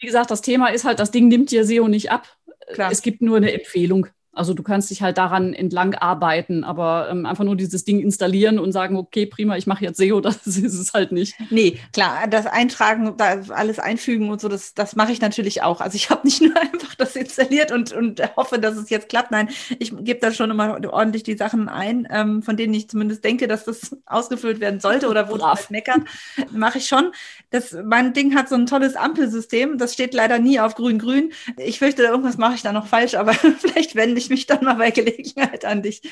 Wie 0.00 0.06
gesagt, 0.06 0.30
das 0.30 0.42
Thema 0.42 0.68
ist 0.68 0.84
halt, 0.84 0.98
das 0.98 1.12
Ding 1.12 1.28
nimmt 1.28 1.52
dir 1.52 1.64
SEO 1.64 1.88
nicht 1.88 2.10
ab. 2.10 2.26
Klar. 2.72 2.90
Es 2.90 3.00
gibt 3.02 3.22
nur 3.22 3.36
eine 3.36 3.52
Empfehlung. 3.52 4.08
Also 4.34 4.54
du 4.54 4.62
kannst 4.62 4.90
dich 4.90 5.02
halt 5.02 5.18
daran 5.18 5.52
entlang 5.54 5.94
arbeiten, 5.94 6.64
aber 6.64 7.08
ähm, 7.10 7.26
einfach 7.26 7.44
nur 7.44 7.56
dieses 7.56 7.84
Ding 7.84 8.00
installieren 8.00 8.58
und 8.58 8.72
sagen, 8.72 8.96
okay, 8.96 9.26
prima, 9.26 9.56
ich 9.56 9.66
mache 9.66 9.84
jetzt 9.84 9.98
SEO, 9.98 10.20
das 10.22 10.46
ist 10.46 10.78
es 10.78 10.92
halt 10.92 11.12
nicht. 11.12 11.34
Nee, 11.50 11.78
klar, 11.92 12.26
das 12.28 12.46
Eintragen, 12.46 13.16
da 13.16 13.40
alles 13.50 13.78
einfügen 13.78 14.30
und 14.30 14.40
so, 14.40 14.48
das, 14.48 14.74
das 14.74 14.96
mache 14.96 15.12
ich 15.12 15.20
natürlich 15.20 15.62
auch. 15.62 15.80
Also 15.80 15.96
ich 15.96 16.10
habe 16.10 16.26
nicht 16.26 16.40
nur 16.40 16.56
einfach 16.58 16.94
das 16.94 17.16
installiert 17.16 17.72
und, 17.72 17.92
und 17.92 18.20
hoffe, 18.36 18.58
dass 18.58 18.76
es 18.76 18.90
jetzt 18.90 19.08
klappt. 19.08 19.30
Nein, 19.30 19.48
ich 19.78 19.92
gebe 19.96 20.20
da 20.20 20.32
schon 20.32 20.50
immer 20.50 20.78
ordentlich 20.92 21.22
die 21.22 21.36
Sachen 21.36 21.68
ein, 21.68 22.06
ähm, 22.10 22.42
von 22.42 22.56
denen 22.56 22.74
ich 22.74 22.88
zumindest 22.88 23.24
denke, 23.24 23.48
dass 23.48 23.64
das 23.64 23.96
ausgefüllt 24.06 24.60
werden 24.60 24.80
sollte 24.80 25.08
oder 25.08 25.28
wo 25.28 25.36
es 25.36 25.70
meckert, 25.70 26.02
mache 26.50 26.78
ich 26.78 26.86
schon. 26.86 27.12
Das, 27.50 27.76
mein 27.84 28.12
Ding 28.12 28.34
hat 28.34 28.48
so 28.48 28.54
ein 28.54 28.66
tolles 28.66 28.96
Ampelsystem, 28.96 29.78
das 29.78 29.92
steht 29.92 30.14
leider 30.14 30.38
nie 30.38 30.60
auf 30.60 30.74
grün-grün. 30.74 31.32
Ich 31.56 31.78
fürchte, 31.78 32.02
irgendwas 32.02 32.36
mache 32.36 32.54
ich 32.54 32.62
da 32.62 32.72
noch 32.72 32.86
falsch, 32.86 33.14
aber 33.14 33.32
vielleicht 33.58 33.94
wende 33.94 34.18
ich 34.18 34.23
ich 34.24 34.30
mich 34.30 34.46
dann 34.46 34.64
mal 34.64 34.74
bei 34.74 34.90
Gelegenheit 34.90 35.64
an 35.64 35.82
dich. 35.82 36.02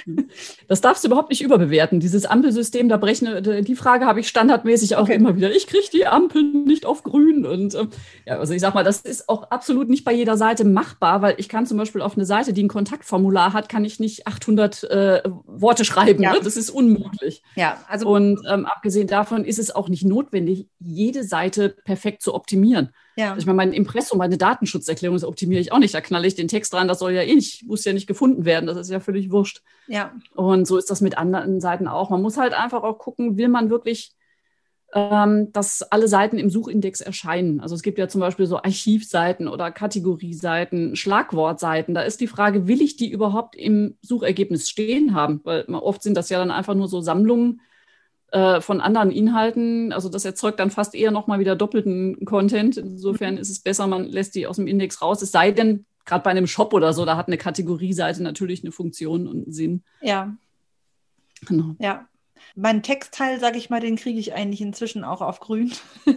Das 0.69 0.81
darfst 0.81 1.05
du 1.05 1.09
überhaupt 1.09 1.31
nicht 1.31 1.43
überbewerten. 1.43 2.01
Dieses 2.01 2.27
Ampelsystem, 2.27 2.89
da 2.89 2.97
brechen, 2.97 3.65
die 3.65 3.77
Frage 3.77 4.07
habe 4.07 4.21
ich 4.21 4.29
standardmäßig 4.29 4.97
auch 4.97 5.03
okay. 5.03 5.15
immer 5.15 5.37
wieder. 5.37 5.55
Ich 5.55 5.67
kriege 5.67 5.87
die 5.93 6.07
Ampel 6.07 6.43
nicht 6.43 6.87
auf 6.87 7.03
grün. 7.03 7.47
Und 7.47 7.75
äh, 7.75 7.87
ja, 8.27 8.39
also 8.39 8.53
ich 8.53 8.61
sag 8.61 8.75
mal, 8.75 8.85
das 8.85 9.01
ist 9.01 9.29
auch 9.29 9.51
absolut 9.51 9.89
nicht 9.89 10.05
bei 10.05 10.13
jeder 10.13 10.37
Seite 10.37 10.65
machbar, 10.65 11.23
weil 11.23 11.35
ich 11.39 11.49
kann 11.49 11.67
zum 11.67 11.79
Beispiel 11.79 12.03
auf 12.03 12.17
eine 12.17 12.27
Seite, 12.27 12.53
die 12.53 12.63
ein 12.63 12.69
Kontaktformular 12.69 13.53
hat, 13.53 13.69
kann 13.69 13.85
ich 13.85 14.01
nicht 14.01 14.27
800 14.27 14.85
äh, 14.85 15.23
Worte 15.47 15.85
schreiben. 15.85 16.23
Ja. 16.23 16.33
Ne? 16.33 16.41
Das 16.43 16.57
ist 16.57 16.71
unmöglich. 16.71 17.43
Ja, 17.57 17.79
also. 17.89 18.09
Und 18.09 18.41
ähm, 18.51 18.67
abgesehen 18.67 19.07
davon 19.07 19.45
ist 19.45 19.59
es 19.59 19.75
auch 19.75 19.89
nicht 19.89 20.05
notwendig, 20.05 20.69
jede 20.79 21.25
Seite 21.25 21.71
perfekt 21.85 22.23
zu 22.23 22.35
optimieren. 22.35 22.91
Ja. 23.17 23.37
Ich 23.37 23.47
meine, 23.47 23.57
mein 23.57 23.73
Impressum, 23.73 24.19
meine 24.19 24.39
Datenschutzerklärung, 24.39 25.17
das 25.17 25.25
optimiere 25.25 25.61
ich 25.61 25.73
auch 25.73 25.79
nicht. 25.79 25.95
Da 25.95 26.01
knalle 26.01 26.27
ich 26.27 26.35
den 26.35 26.49
Text 26.49 26.75
rein, 26.75 26.89
das 26.89 26.99
soll 26.99 27.13
ja 27.13 27.23
eh 27.23 27.35
nicht, 27.35 27.65
muss 27.67 27.85
ja 27.85 27.93
nicht 27.93 28.07
gefunden 28.07 28.45
werden. 28.45 28.67
Das 28.67 28.77
ist 28.77 28.91
ja 28.91 29.01
völlig 29.01 29.31
wurscht. 29.31 29.63
Ja. 29.87 30.13
Und 30.35 30.67
so 30.67 30.79
ist 30.79 30.91
das 30.91 31.01
mit 31.01 31.19
anderen 31.19 31.61
Seiten 31.61 31.89
auch. 31.89 32.11
Man 32.11 32.23
muss 32.23 32.39
halt 32.39 32.55
einfach 32.55 32.83
auch 32.83 32.99
gucken, 32.99 33.37
will 33.37 33.49
man 33.49 33.69
wirklich, 33.69 34.13
ähm, 34.95 35.53
dass 35.53 35.83
alle 35.83 36.09
Seiten 36.09 36.39
im 36.39 36.49
Suchindex 36.49 37.01
erscheinen. 37.01 37.61
Also 37.61 37.75
es 37.75 37.83
gibt 37.83 37.99
ja 37.99 38.09
zum 38.09 38.21
Beispiel 38.21 38.47
so 38.47 38.59
Archivseiten 38.59 39.49
oder 39.49 39.71
Kategorieseiten, 39.71 40.97
Schlagwortseiten. 40.97 41.95
Da 41.95 42.03
ist 42.03 42.21
die 42.21 42.27
Frage, 42.27 42.67
will 42.67 42.81
ich 42.81 42.97
die 42.97 43.11
überhaupt 43.11 43.57
im 43.57 43.97
Suchergebnis 44.01 44.69
stehen 44.69 45.15
haben? 45.15 45.41
Weil 45.45 45.65
oft 45.69 46.03
sind 46.03 46.17
das 46.17 46.31
ja 46.31 46.39
dann 46.39 46.51
einfach 46.51 46.75
nur 46.75 46.89
so 46.89 47.01
Sammlungen 47.01 47.61
äh, 48.33 48.63
von 48.63 48.81
anderen 48.81 49.11
Inhalten. 49.11 49.93
Also 49.93 50.09
das 50.09 50.25
erzeugt 50.25 50.59
dann 50.59 50.71
fast 50.71 50.95
eher 50.95 51.11
nochmal 51.11 51.39
wieder 51.39 51.55
doppelten 51.55 52.25
Content. 52.25 52.79
Insofern 52.79 53.37
ist 53.37 53.51
es 53.51 53.61
besser, 53.61 53.87
man 53.87 54.05
lässt 54.05 54.35
die 54.35 54.47
aus 54.47 54.57
dem 54.57 54.67
Index 54.67 55.03
raus. 55.03 55.21
Es 55.21 55.33
sei 55.33 55.51
denn, 55.51 55.85
gerade 56.07 56.23
bei 56.23 56.31
einem 56.31 56.47
Shop 56.47 56.73
oder 56.73 56.95
so, 56.95 57.05
da 57.05 57.17
hat 57.19 57.29
eine 57.29 57.37
Kategorieseite 57.37 58.23
natürlich 58.23 58.65
eine 58.65 58.73
Funktion 58.73 59.27
und 59.27 59.45
einen 59.45 59.53
Sinn. 59.53 59.83
Ja. 60.01 60.35
Genau. 61.47 61.77
Ja. 61.79 62.09
Mein 62.57 62.83
Textteil, 62.83 63.39
sage 63.39 63.59
ich 63.59 63.69
mal, 63.69 63.81
den 63.81 63.97
kriege 63.97 64.19
ich 64.19 64.33
eigentlich 64.33 64.63
inzwischen 64.63 65.05
auch 65.05 65.21
auf 65.21 65.39
grün. 65.39 65.71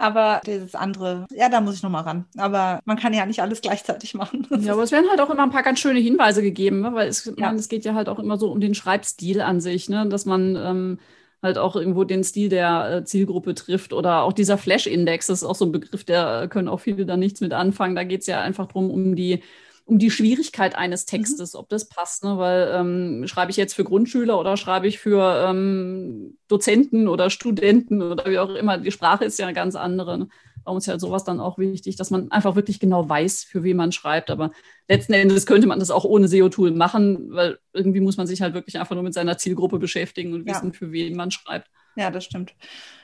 aber 0.00 0.40
dieses 0.44 0.74
andere, 0.74 1.26
ja, 1.30 1.48
da 1.48 1.60
muss 1.60 1.76
ich 1.76 1.82
nochmal 1.84 2.02
ran. 2.02 2.24
Aber 2.36 2.80
man 2.84 2.98
kann 2.98 3.14
ja 3.14 3.24
nicht 3.26 3.42
alles 3.42 3.60
gleichzeitig 3.60 4.14
machen. 4.14 4.46
ja, 4.58 4.72
aber 4.72 4.82
es 4.82 4.90
werden 4.90 5.08
halt 5.08 5.20
auch 5.20 5.30
immer 5.30 5.44
ein 5.44 5.50
paar 5.50 5.62
ganz 5.62 5.78
schöne 5.78 6.00
Hinweise 6.00 6.42
gegeben, 6.42 6.80
ne? 6.80 6.94
weil 6.94 7.08
es, 7.08 7.24
ja. 7.24 7.32
man, 7.38 7.54
es 7.54 7.68
geht 7.68 7.84
ja 7.84 7.94
halt 7.94 8.08
auch 8.08 8.18
immer 8.18 8.38
so 8.38 8.50
um 8.50 8.60
den 8.60 8.74
Schreibstil 8.74 9.40
an 9.40 9.60
sich, 9.60 9.88
ne? 9.88 10.08
dass 10.08 10.26
man 10.26 10.56
ähm, 10.56 10.98
halt 11.42 11.58
auch 11.58 11.76
irgendwo 11.76 12.04
den 12.04 12.24
Stil 12.24 12.48
der 12.48 12.96
äh, 12.96 13.04
Zielgruppe 13.04 13.54
trifft. 13.54 13.92
Oder 13.92 14.22
auch 14.22 14.32
dieser 14.32 14.58
Flash-Index, 14.58 15.26
das 15.26 15.42
ist 15.42 15.48
auch 15.48 15.54
so 15.54 15.64
ein 15.64 15.72
Begriff, 15.72 16.04
der 16.04 16.48
können 16.48 16.68
auch 16.68 16.80
viele 16.80 17.06
da 17.06 17.16
nichts 17.16 17.40
mit 17.40 17.52
anfangen. 17.52 17.94
Da 17.94 18.04
geht 18.04 18.20
es 18.20 18.26
ja 18.26 18.40
einfach 18.40 18.66
drum 18.66 18.90
um 18.90 19.16
die 19.16 19.42
um 19.90 19.98
die 19.98 20.10
Schwierigkeit 20.10 20.76
eines 20.76 21.04
mhm. 21.04 21.10
Textes, 21.10 21.56
ob 21.56 21.68
das 21.68 21.88
passt. 21.88 22.22
Ne? 22.22 22.38
Weil 22.38 22.70
ähm, 22.72 23.26
schreibe 23.26 23.50
ich 23.50 23.56
jetzt 23.56 23.74
für 23.74 23.84
Grundschüler 23.84 24.38
oder 24.38 24.56
schreibe 24.56 24.86
ich 24.86 25.00
für 25.00 25.48
ähm, 25.48 26.38
Dozenten 26.46 27.08
oder 27.08 27.28
Studenten 27.28 28.00
oder 28.00 28.30
wie 28.30 28.38
auch 28.38 28.54
immer. 28.54 28.78
Die 28.78 28.92
Sprache 28.92 29.24
ist 29.24 29.38
ja 29.38 29.46
eine 29.46 29.54
ganz 29.54 29.74
andere. 29.74 30.18
Ne? 30.18 30.28
Warum 30.64 30.78
ist 30.78 30.86
ja 30.86 30.98
sowas 30.98 31.24
dann 31.24 31.40
auch 31.40 31.58
wichtig, 31.58 31.96
dass 31.96 32.10
man 32.10 32.30
einfach 32.30 32.56
wirklich 32.56 32.80
genau 32.80 33.08
weiß, 33.08 33.44
für 33.44 33.62
wen 33.62 33.76
man 33.76 33.92
schreibt. 33.92 34.30
Aber 34.30 34.50
letzten 34.88 35.12
Endes 35.12 35.46
könnte 35.46 35.66
man 35.66 35.78
das 35.78 35.90
auch 35.90 36.04
ohne 36.04 36.28
SEO-Tool 36.28 36.72
machen, 36.72 37.32
weil 37.32 37.58
irgendwie 37.72 38.00
muss 38.00 38.16
man 38.16 38.26
sich 38.26 38.42
halt 38.42 38.54
wirklich 38.54 38.78
einfach 38.78 38.94
nur 38.94 39.04
mit 39.04 39.14
seiner 39.14 39.38
Zielgruppe 39.38 39.78
beschäftigen 39.78 40.32
und 40.34 40.46
wissen, 40.46 40.68
ja. 40.68 40.72
für 40.72 40.92
wen 40.92 41.16
man 41.16 41.30
schreibt. 41.30 41.68
Ja, 42.00 42.10
das 42.10 42.24
stimmt 42.24 42.54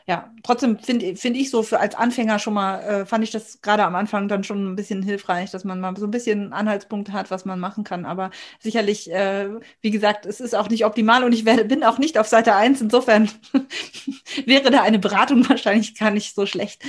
ja, 0.09 0.31
trotzdem 0.45 0.79
finde 0.79 1.17
find 1.17 1.37
ich 1.37 1.51
so 1.51 1.65
für 1.65 1.81
als 1.81 1.97
Anfänger 1.97 2.39
schon 2.39 2.55
mal, 2.55 2.79
äh, 2.79 3.07
fand 3.07 3.25
ich 3.25 3.33
das 3.33 3.61
gerade 3.61 3.85
am 3.85 3.97
Anfang 3.97 4.29
dann 4.29 4.45
schon 4.45 4.73
ein 4.73 4.77
bisschen 4.77 5.03
hilfreich, 5.03 5.51
dass 5.51 5.65
man 5.65 5.81
mal 5.81 5.97
so 5.97 6.07
ein 6.07 6.13
bisschen 6.13 6.53
Anhaltspunkte 6.53 7.13
hat, 7.13 7.33
was 7.33 7.45
man 7.45 7.59
machen 7.59 7.83
kann. 7.83 8.05
Aber 8.05 8.31
sicherlich, 8.61 9.11
äh, 9.11 9.49
wie 9.81 9.91
gesagt, 9.91 10.25
es 10.25 10.39
ist 10.39 10.55
auch 10.55 10.69
nicht 10.69 10.85
optimal 10.87 11.25
und 11.25 11.33
ich 11.33 11.45
werde, 11.45 11.65
bin 11.65 11.83
auch 11.83 11.99
nicht 11.99 12.19
auf 12.19 12.29
Seite 12.29 12.55
1. 12.55 12.83
Insofern 12.83 13.29
wäre 14.47 14.71
da 14.71 14.83
eine 14.83 15.01
Beratung 15.01 15.49
wahrscheinlich 15.49 15.99
gar 15.99 16.13
nicht 16.13 16.37
so 16.37 16.47
schlecht. 16.47 16.83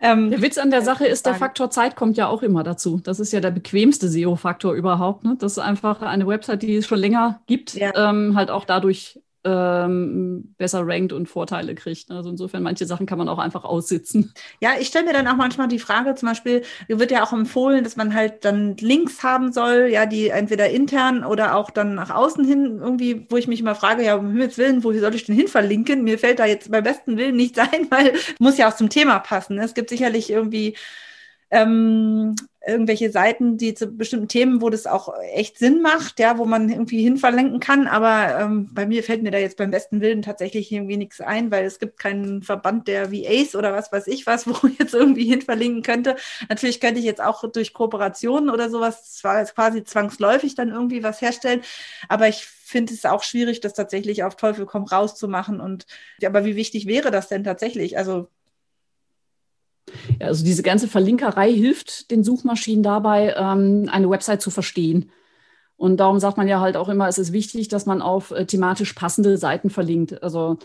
Ähm, 0.00 0.30
der 0.30 0.42
Witz 0.42 0.58
an 0.58 0.72
der 0.72 0.82
Sache 0.82 1.06
ist, 1.06 1.26
der 1.26 1.36
Faktor 1.36 1.70
Zeit 1.70 1.94
kommt 1.94 2.16
ja 2.16 2.26
auch 2.26 2.42
immer 2.42 2.64
dazu. 2.64 3.00
Das 3.04 3.20
ist 3.20 3.32
ja 3.32 3.38
der 3.38 3.52
bequemste 3.52 4.08
SEO-Faktor 4.08 4.74
überhaupt. 4.74 5.22
Ne? 5.22 5.36
Das 5.38 5.52
ist 5.52 5.58
einfach 5.60 6.02
eine 6.02 6.26
Website, 6.26 6.62
die 6.62 6.74
es 6.74 6.88
schon 6.88 6.98
länger 6.98 7.40
gibt, 7.46 7.74
ja. 7.74 7.92
ähm, 7.94 8.34
halt 8.34 8.50
auch 8.50 8.64
dadurch 8.64 9.20
ähm, 9.44 10.54
besser 10.56 10.86
rankt 10.86 11.12
und 11.12 11.28
Vorteile 11.28 11.74
kriegt. 11.74 12.10
Also 12.10 12.30
insofern, 12.30 12.62
manche 12.62 12.86
Sachen 12.86 13.06
kann 13.06 13.18
man 13.18 13.28
auch 13.28 13.38
einfach 13.38 13.64
aussitzen. 13.64 14.32
Ja, 14.60 14.72
ich 14.80 14.88
stelle 14.88 15.04
mir 15.04 15.12
dann 15.12 15.28
auch 15.28 15.36
manchmal 15.36 15.68
die 15.68 15.78
Frage, 15.78 16.14
zum 16.14 16.28
Beispiel, 16.28 16.62
wird 16.88 17.10
ja 17.10 17.22
auch 17.22 17.32
empfohlen, 17.32 17.84
dass 17.84 17.96
man 17.96 18.14
halt 18.14 18.44
dann 18.44 18.76
Links 18.78 19.22
haben 19.22 19.52
soll, 19.52 19.88
ja, 19.90 20.06
die 20.06 20.28
entweder 20.28 20.70
intern 20.70 21.24
oder 21.24 21.56
auch 21.56 21.70
dann 21.70 21.94
nach 21.94 22.10
außen 22.10 22.44
hin 22.44 22.78
irgendwie, 22.80 23.26
wo 23.28 23.36
ich 23.36 23.46
mich 23.46 23.60
immer 23.60 23.74
frage, 23.74 24.02
ja, 24.04 24.16
um 24.16 24.30
Himmels 24.30 24.56
Willen, 24.56 24.82
wo 24.82 24.92
soll 24.92 25.14
ich 25.14 25.24
denn 25.24 25.36
hin 25.36 25.48
verlinken? 25.48 26.04
Mir 26.04 26.18
fällt 26.18 26.38
da 26.38 26.46
jetzt 26.46 26.70
beim 26.70 26.84
besten 26.84 27.16
Willen 27.18 27.36
nicht 27.36 27.56
sein, 27.56 27.86
weil 27.90 28.14
muss 28.38 28.56
ja 28.58 28.70
auch 28.70 28.76
zum 28.76 28.88
Thema 28.88 29.18
passen. 29.18 29.58
Es 29.58 29.74
gibt 29.74 29.90
sicherlich 29.90 30.30
irgendwie 30.30 30.76
ähm, 31.50 32.34
irgendwelche 32.66 33.10
Seiten, 33.10 33.56
die 33.56 33.74
zu 33.74 33.86
bestimmten 33.86 34.28
Themen, 34.28 34.60
wo 34.62 34.70
das 34.70 34.86
auch 34.86 35.14
echt 35.32 35.58
Sinn 35.58 35.82
macht, 35.82 36.18
ja, 36.18 36.38
wo 36.38 36.44
man 36.44 36.68
irgendwie 36.68 37.02
hinverlenken 37.02 37.60
kann. 37.60 37.86
Aber 37.86 38.38
ähm, 38.40 38.70
bei 38.72 38.86
mir 38.86 39.02
fällt 39.02 39.22
mir 39.22 39.30
da 39.30 39.38
jetzt 39.38 39.56
beim 39.56 39.70
besten 39.70 40.00
Willen 40.00 40.22
tatsächlich 40.22 40.70
irgendwie 40.72 40.96
nichts 40.96 41.20
ein, 41.20 41.50
weil 41.50 41.64
es 41.64 41.78
gibt 41.78 41.98
keinen 41.98 42.42
Verband 42.42 42.88
der 42.88 43.12
VAs 43.12 43.54
oder 43.54 43.72
was 43.72 43.92
weiß 43.92 44.06
ich 44.06 44.26
was, 44.26 44.46
wo 44.48 44.66
ich 44.66 44.78
jetzt 44.78 44.94
irgendwie 44.94 45.24
hinverlinken 45.24 45.82
könnte. 45.82 46.16
Natürlich 46.48 46.80
könnte 46.80 47.00
ich 47.00 47.06
jetzt 47.06 47.22
auch 47.22 47.44
durch 47.50 47.72
Kooperationen 47.72 48.50
oder 48.50 48.70
sowas 48.70 49.14
zwar 49.14 49.44
quasi 49.44 49.84
zwangsläufig 49.84 50.54
dann 50.54 50.70
irgendwie 50.70 51.02
was 51.02 51.20
herstellen, 51.20 51.62
aber 52.08 52.28
ich 52.28 52.46
finde 52.46 52.94
es 52.94 53.04
auch 53.04 53.22
schwierig, 53.22 53.60
das 53.60 53.74
tatsächlich 53.74 54.24
auf 54.24 54.36
Teufel 54.36 54.66
komm 54.66 54.84
raus 54.84 55.14
zu 55.16 55.28
machen. 55.28 55.60
Und 55.60 55.86
ja, 56.20 56.28
aber 56.28 56.44
wie 56.44 56.56
wichtig 56.56 56.86
wäre 56.86 57.10
das 57.10 57.28
denn 57.28 57.44
tatsächlich? 57.44 57.98
Also 57.98 58.28
ja, 60.20 60.26
also 60.26 60.44
diese 60.44 60.62
ganze 60.62 60.88
Verlinkerei 60.88 61.52
hilft 61.52 62.10
den 62.10 62.24
Suchmaschinen 62.24 62.82
dabei, 62.82 63.34
ähm, 63.36 63.88
eine 63.90 64.10
Website 64.10 64.42
zu 64.42 64.50
verstehen. 64.50 65.10
Und 65.76 65.98
darum 65.98 66.18
sagt 66.18 66.36
man 66.36 66.48
ja 66.48 66.60
halt 66.60 66.76
auch 66.76 66.88
immer, 66.88 67.08
es 67.08 67.18
ist 67.18 67.32
wichtig, 67.32 67.68
dass 67.68 67.86
man 67.86 68.00
auf 68.00 68.30
äh, 68.30 68.46
thematisch 68.46 68.92
passende 68.92 69.36
Seiten 69.36 69.70
verlinkt. 69.70 70.22
Also 70.22 70.58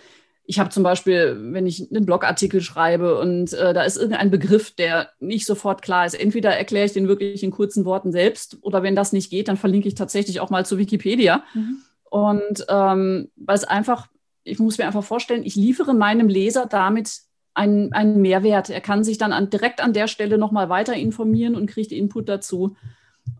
ich 0.50 0.58
habe 0.60 0.72
zum 0.72 0.82
Beispiel, 0.82 1.38
wenn 1.52 1.68
ich 1.68 1.92
einen 1.92 2.06
Blogartikel 2.06 2.62
schreibe 2.62 3.20
und 3.20 3.54
äh, 3.54 3.72
da 3.72 3.84
ist 3.84 3.98
irgendein 3.98 4.32
Begriff, 4.32 4.72
der 4.72 5.10
nicht 5.20 5.46
sofort 5.46 5.84
klar 5.84 6.08
ist, 6.08 6.20
entweder 6.20 6.56
erkläre 6.56 6.86
ich 6.86 6.94
den 6.94 7.08
wirklich 7.08 7.44
in 7.44 7.52
kurzen 7.52 7.86
Worten 7.86 8.12
selbst 8.12 8.58
oder 8.62 8.82
wenn 8.82 8.96
das 8.96 9.14
nicht 9.14 9.30
geht, 9.30 9.48
dann 9.48 9.58
verlinke 9.58 9.88
ich 9.88 9.94
tatsächlich 9.94 10.40
auch 10.40 10.50
mal 10.50 10.66
zu 10.66 10.80
Wikipedia. 10.80 11.44
Mhm. 11.54 11.82
Und 12.10 12.66
ähm, 12.68 13.30
weil 13.36 13.56
es 13.56 13.64
einfach, 13.64 14.08
ich 14.44 14.58
muss 14.58 14.80
mir 14.80 14.88
einfach 14.88 15.04
vorstellen, 15.04 15.44
ich 15.44 15.56
liefere 15.56 15.94
meinem 15.94 16.28
Leser 16.28 16.66
damit 16.66 17.20
einen, 17.60 17.92
einen 17.92 18.22
Mehrwert. 18.22 18.70
Er 18.70 18.80
kann 18.80 19.04
sich 19.04 19.18
dann 19.18 19.34
an, 19.34 19.50
direkt 19.50 19.82
an 19.82 19.92
der 19.92 20.08
Stelle 20.08 20.38
nochmal 20.38 20.70
weiter 20.70 20.94
informieren 20.94 21.56
und 21.56 21.70
kriegt 21.70 21.92
Input 21.92 22.30
dazu. 22.30 22.78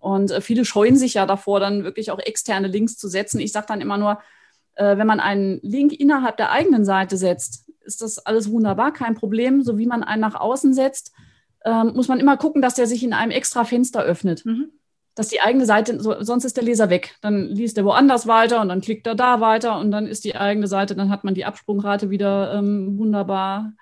Und 0.02 0.30
äh, 0.30 0.42
viele 0.42 0.66
scheuen 0.66 0.98
sich 0.98 1.14
ja 1.14 1.26
davor, 1.26 1.62
dann 1.62 1.86
wirklich 1.86 2.12
auch 2.12 2.20
externe 2.20 2.68
Links 2.68 2.98
zu 2.98 3.08
setzen. 3.08 3.40
Ich 3.40 3.54
sage 3.54 3.68
dann 3.70 3.80
immer 3.80 3.98
nur, 3.98 4.20
äh, 4.76 4.98
wenn 4.98 5.08
man 5.08 5.22
einen 5.22 5.60
Link 5.62 5.94
innerhalb 5.94 6.36
der 6.36 6.52
eigenen 6.52 6.84
Seite 6.84 7.16
setzt, 7.16 7.66
ist 7.82 8.02
das 8.02 8.20
alles 8.20 8.52
wunderbar, 8.52 8.92
kein 8.92 9.16
Problem. 9.16 9.64
So 9.64 9.78
wie 9.78 9.88
man 9.88 10.04
einen 10.04 10.22
nach 10.22 10.36
außen 10.36 10.74
setzt, 10.74 11.14
ähm, 11.64 11.94
muss 11.96 12.10
man 12.10 12.20
immer 12.20 12.36
gucken, 12.36 12.62
dass 12.62 12.76
der 12.76 12.88
sich 12.88 13.04
in 13.04 13.14
einem 13.14 13.32
extra 13.32 13.64
Fenster 13.64 14.04
öffnet. 14.04 14.46
Mhm. 14.46 14.70
Dass 15.16 15.30
die 15.30 15.42
eigene 15.42 15.66
Seite, 15.66 16.00
so, 16.02 16.22
sonst 16.22 16.44
ist 16.44 16.58
der 16.58 16.64
Leser 16.66 16.90
weg. 16.90 17.16
Dann 17.22 17.48
liest 17.48 17.78
er 17.78 17.86
woanders 17.86 18.28
weiter 18.28 18.60
und 18.60 18.68
dann 18.68 18.82
klickt 18.82 19.08
er 19.08 19.16
da 19.16 19.40
weiter 19.40 19.80
und 19.80 19.92
dann 19.92 20.08
ist 20.08 20.26
die 20.26 20.36
eigene 20.36 20.68
Seite, 20.68 20.96
dann 20.96 21.10
hat 21.10 21.24
man 21.24 21.34
die 21.34 21.46
Absprungrate 21.46 22.10
wieder 22.10 22.54
ähm, 22.54 22.98
wunderbar. 22.98 23.74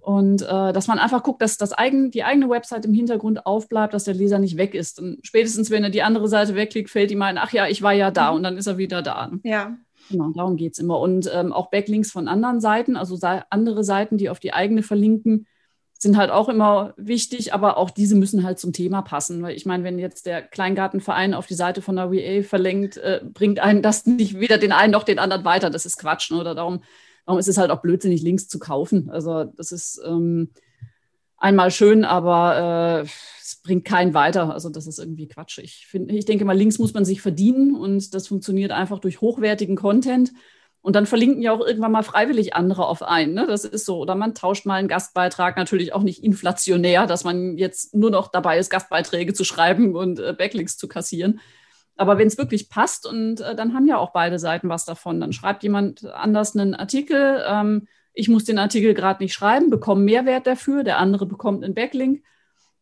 Und 0.00 0.42
äh, 0.42 0.72
dass 0.72 0.86
man 0.86 0.98
einfach 0.98 1.22
guckt, 1.22 1.42
dass 1.42 1.58
das 1.58 1.72
eigen, 1.72 2.10
die 2.10 2.24
eigene 2.24 2.48
Website 2.48 2.84
im 2.84 2.94
Hintergrund 2.94 3.44
aufbleibt, 3.44 3.92
dass 3.92 4.04
der 4.04 4.14
Leser 4.14 4.38
nicht 4.38 4.56
weg 4.56 4.74
ist. 4.74 5.00
Und 5.00 5.18
spätestens, 5.22 5.70
wenn 5.70 5.84
er 5.84 5.90
die 5.90 6.02
andere 6.02 6.28
Seite 6.28 6.54
wegklickt, 6.54 6.90
fällt 6.90 7.10
ihm 7.10 7.22
ein, 7.22 7.38
ach 7.38 7.52
ja, 7.52 7.66
ich 7.66 7.82
war 7.82 7.92
ja 7.92 8.10
da 8.10 8.30
mhm. 8.30 8.36
und 8.36 8.42
dann 8.44 8.56
ist 8.56 8.66
er 8.66 8.78
wieder 8.78 9.02
da. 9.02 9.30
Ja. 9.42 9.76
Genau, 10.10 10.30
darum 10.34 10.56
geht 10.56 10.72
es 10.72 10.78
immer. 10.78 10.98
Und 10.98 11.30
ähm, 11.32 11.52
auch 11.52 11.70
Backlinks 11.70 12.10
von 12.10 12.28
anderen 12.28 12.60
Seiten, 12.60 12.96
also 12.96 13.18
andere 13.50 13.84
Seiten, 13.84 14.16
die 14.16 14.30
auf 14.30 14.40
die 14.40 14.52
eigene 14.52 14.82
verlinken, 14.82 15.46
sind 15.98 16.16
halt 16.16 16.30
auch 16.30 16.48
immer 16.48 16.94
wichtig, 16.96 17.52
aber 17.52 17.76
auch 17.76 17.90
diese 17.90 18.16
müssen 18.16 18.42
halt 18.42 18.58
zum 18.58 18.72
Thema 18.72 19.02
passen. 19.02 19.42
Weil 19.42 19.54
ich 19.54 19.66
meine, 19.66 19.84
wenn 19.84 19.98
jetzt 19.98 20.24
der 20.24 20.40
Kleingartenverein 20.40 21.34
auf 21.34 21.46
die 21.46 21.54
Seite 21.54 21.82
von 21.82 21.96
der 21.96 22.10
WA 22.10 22.42
verlinkt, 22.42 22.96
äh, 22.96 23.20
bringt 23.22 23.60
einen 23.60 23.82
das 23.82 24.06
nicht 24.06 24.40
weder 24.40 24.56
den 24.56 24.72
einen 24.72 24.92
noch 24.92 25.04
den 25.04 25.18
anderen 25.18 25.44
weiter. 25.44 25.68
Das 25.68 25.84
ist 25.84 25.98
Quatsch. 25.98 26.30
Ne? 26.30 26.38
Oder 26.40 26.54
darum, 26.54 26.80
darum 27.26 27.38
ist 27.38 27.48
es 27.48 27.58
halt 27.58 27.70
auch 27.70 27.82
blödsinnig, 27.82 28.22
Links 28.22 28.48
zu 28.48 28.58
kaufen. 28.58 29.10
Also 29.10 29.44
das 29.44 29.72
ist 29.72 30.00
ähm, 30.04 30.50
einmal 31.36 31.70
schön, 31.70 32.04
aber 32.04 33.02
äh, 33.04 33.08
es 33.40 33.60
bringt 33.62 33.84
keinen 33.84 34.14
weiter. 34.14 34.52
Also 34.52 34.68
das 34.68 34.86
ist 34.86 34.98
irgendwie 34.98 35.28
Quatsch. 35.28 35.58
Ich, 35.58 35.86
find, 35.86 36.10
ich 36.12 36.24
denke 36.24 36.44
mal, 36.44 36.56
Links 36.56 36.78
muss 36.78 36.94
man 36.94 37.04
sich 37.04 37.20
verdienen 37.20 37.74
und 37.74 38.14
das 38.14 38.28
funktioniert 38.28 38.72
einfach 38.72 38.98
durch 38.98 39.20
hochwertigen 39.20 39.76
Content. 39.76 40.32
Und 40.82 40.96
dann 40.96 41.04
verlinken 41.04 41.42
ja 41.42 41.52
auch 41.52 41.60
irgendwann 41.60 41.92
mal 41.92 42.02
freiwillig 42.02 42.54
andere 42.54 42.86
auf 42.86 43.02
einen. 43.02 43.34
Ne? 43.34 43.46
Das 43.46 43.64
ist 43.64 43.84
so. 43.84 43.98
Oder 43.98 44.14
man 44.14 44.34
tauscht 44.34 44.64
mal 44.64 44.76
einen 44.76 44.88
Gastbeitrag, 44.88 45.56
natürlich 45.56 45.92
auch 45.92 46.02
nicht 46.02 46.24
inflationär, 46.24 47.06
dass 47.06 47.22
man 47.22 47.58
jetzt 47.58 47.94
nur 47.94 48.10
noch 48.10 48.28
dabei 48.28 48.58
ist, 48.58 48.70
Gastbeiträge 48.70 49.34
zu 49.34 49.44
schreiben 49.44 49.94
und 49.94 50.20
äh, 50.20 50.34
Backlinks 50.36 50.78
zu 50.78 50.88
kassieren. 50.88 51.40
Aber 51.96 52.18
wenn 52.18 52.28
es 52.28 52.38
wirklich 52.38 52.68
passt, 52.68 53.06
und 53.06 53.40
äh, 53.40 53.54
dann 53.54 53.74
haben 53.74 53.86
ja 53.86 53.98
auch 53.98 54.12
beide 54.12 54.38
Seiten 54.38 54.68
was 54.68 54.84
davon. 54.84 55.20
Dann 55.20 55.32
schreibt 55.32 55.62
jemand 55.62 56.04
anders 56.06 56.56
einen 56.56 56.74
Artikel. 56.74 57.42
Ähm, 57.46 57.88
ich 58.12 58.28
muss 58.28 58.44
den 58.44 58.58
Artikel 58.58 58.94
gerade 58.94 59.22
nicht 59.22 59.34
schreiben, 59.34 59.70
bekomme 59.70 60.02
Mehrwert 60.02 60.46
dafür. 60.46 60.82
Der 60.82 60.98
andere 60.98 61.26
bekommt 61.26 61.64
einen 61.64 61.74
Backlink. 61.74 62.22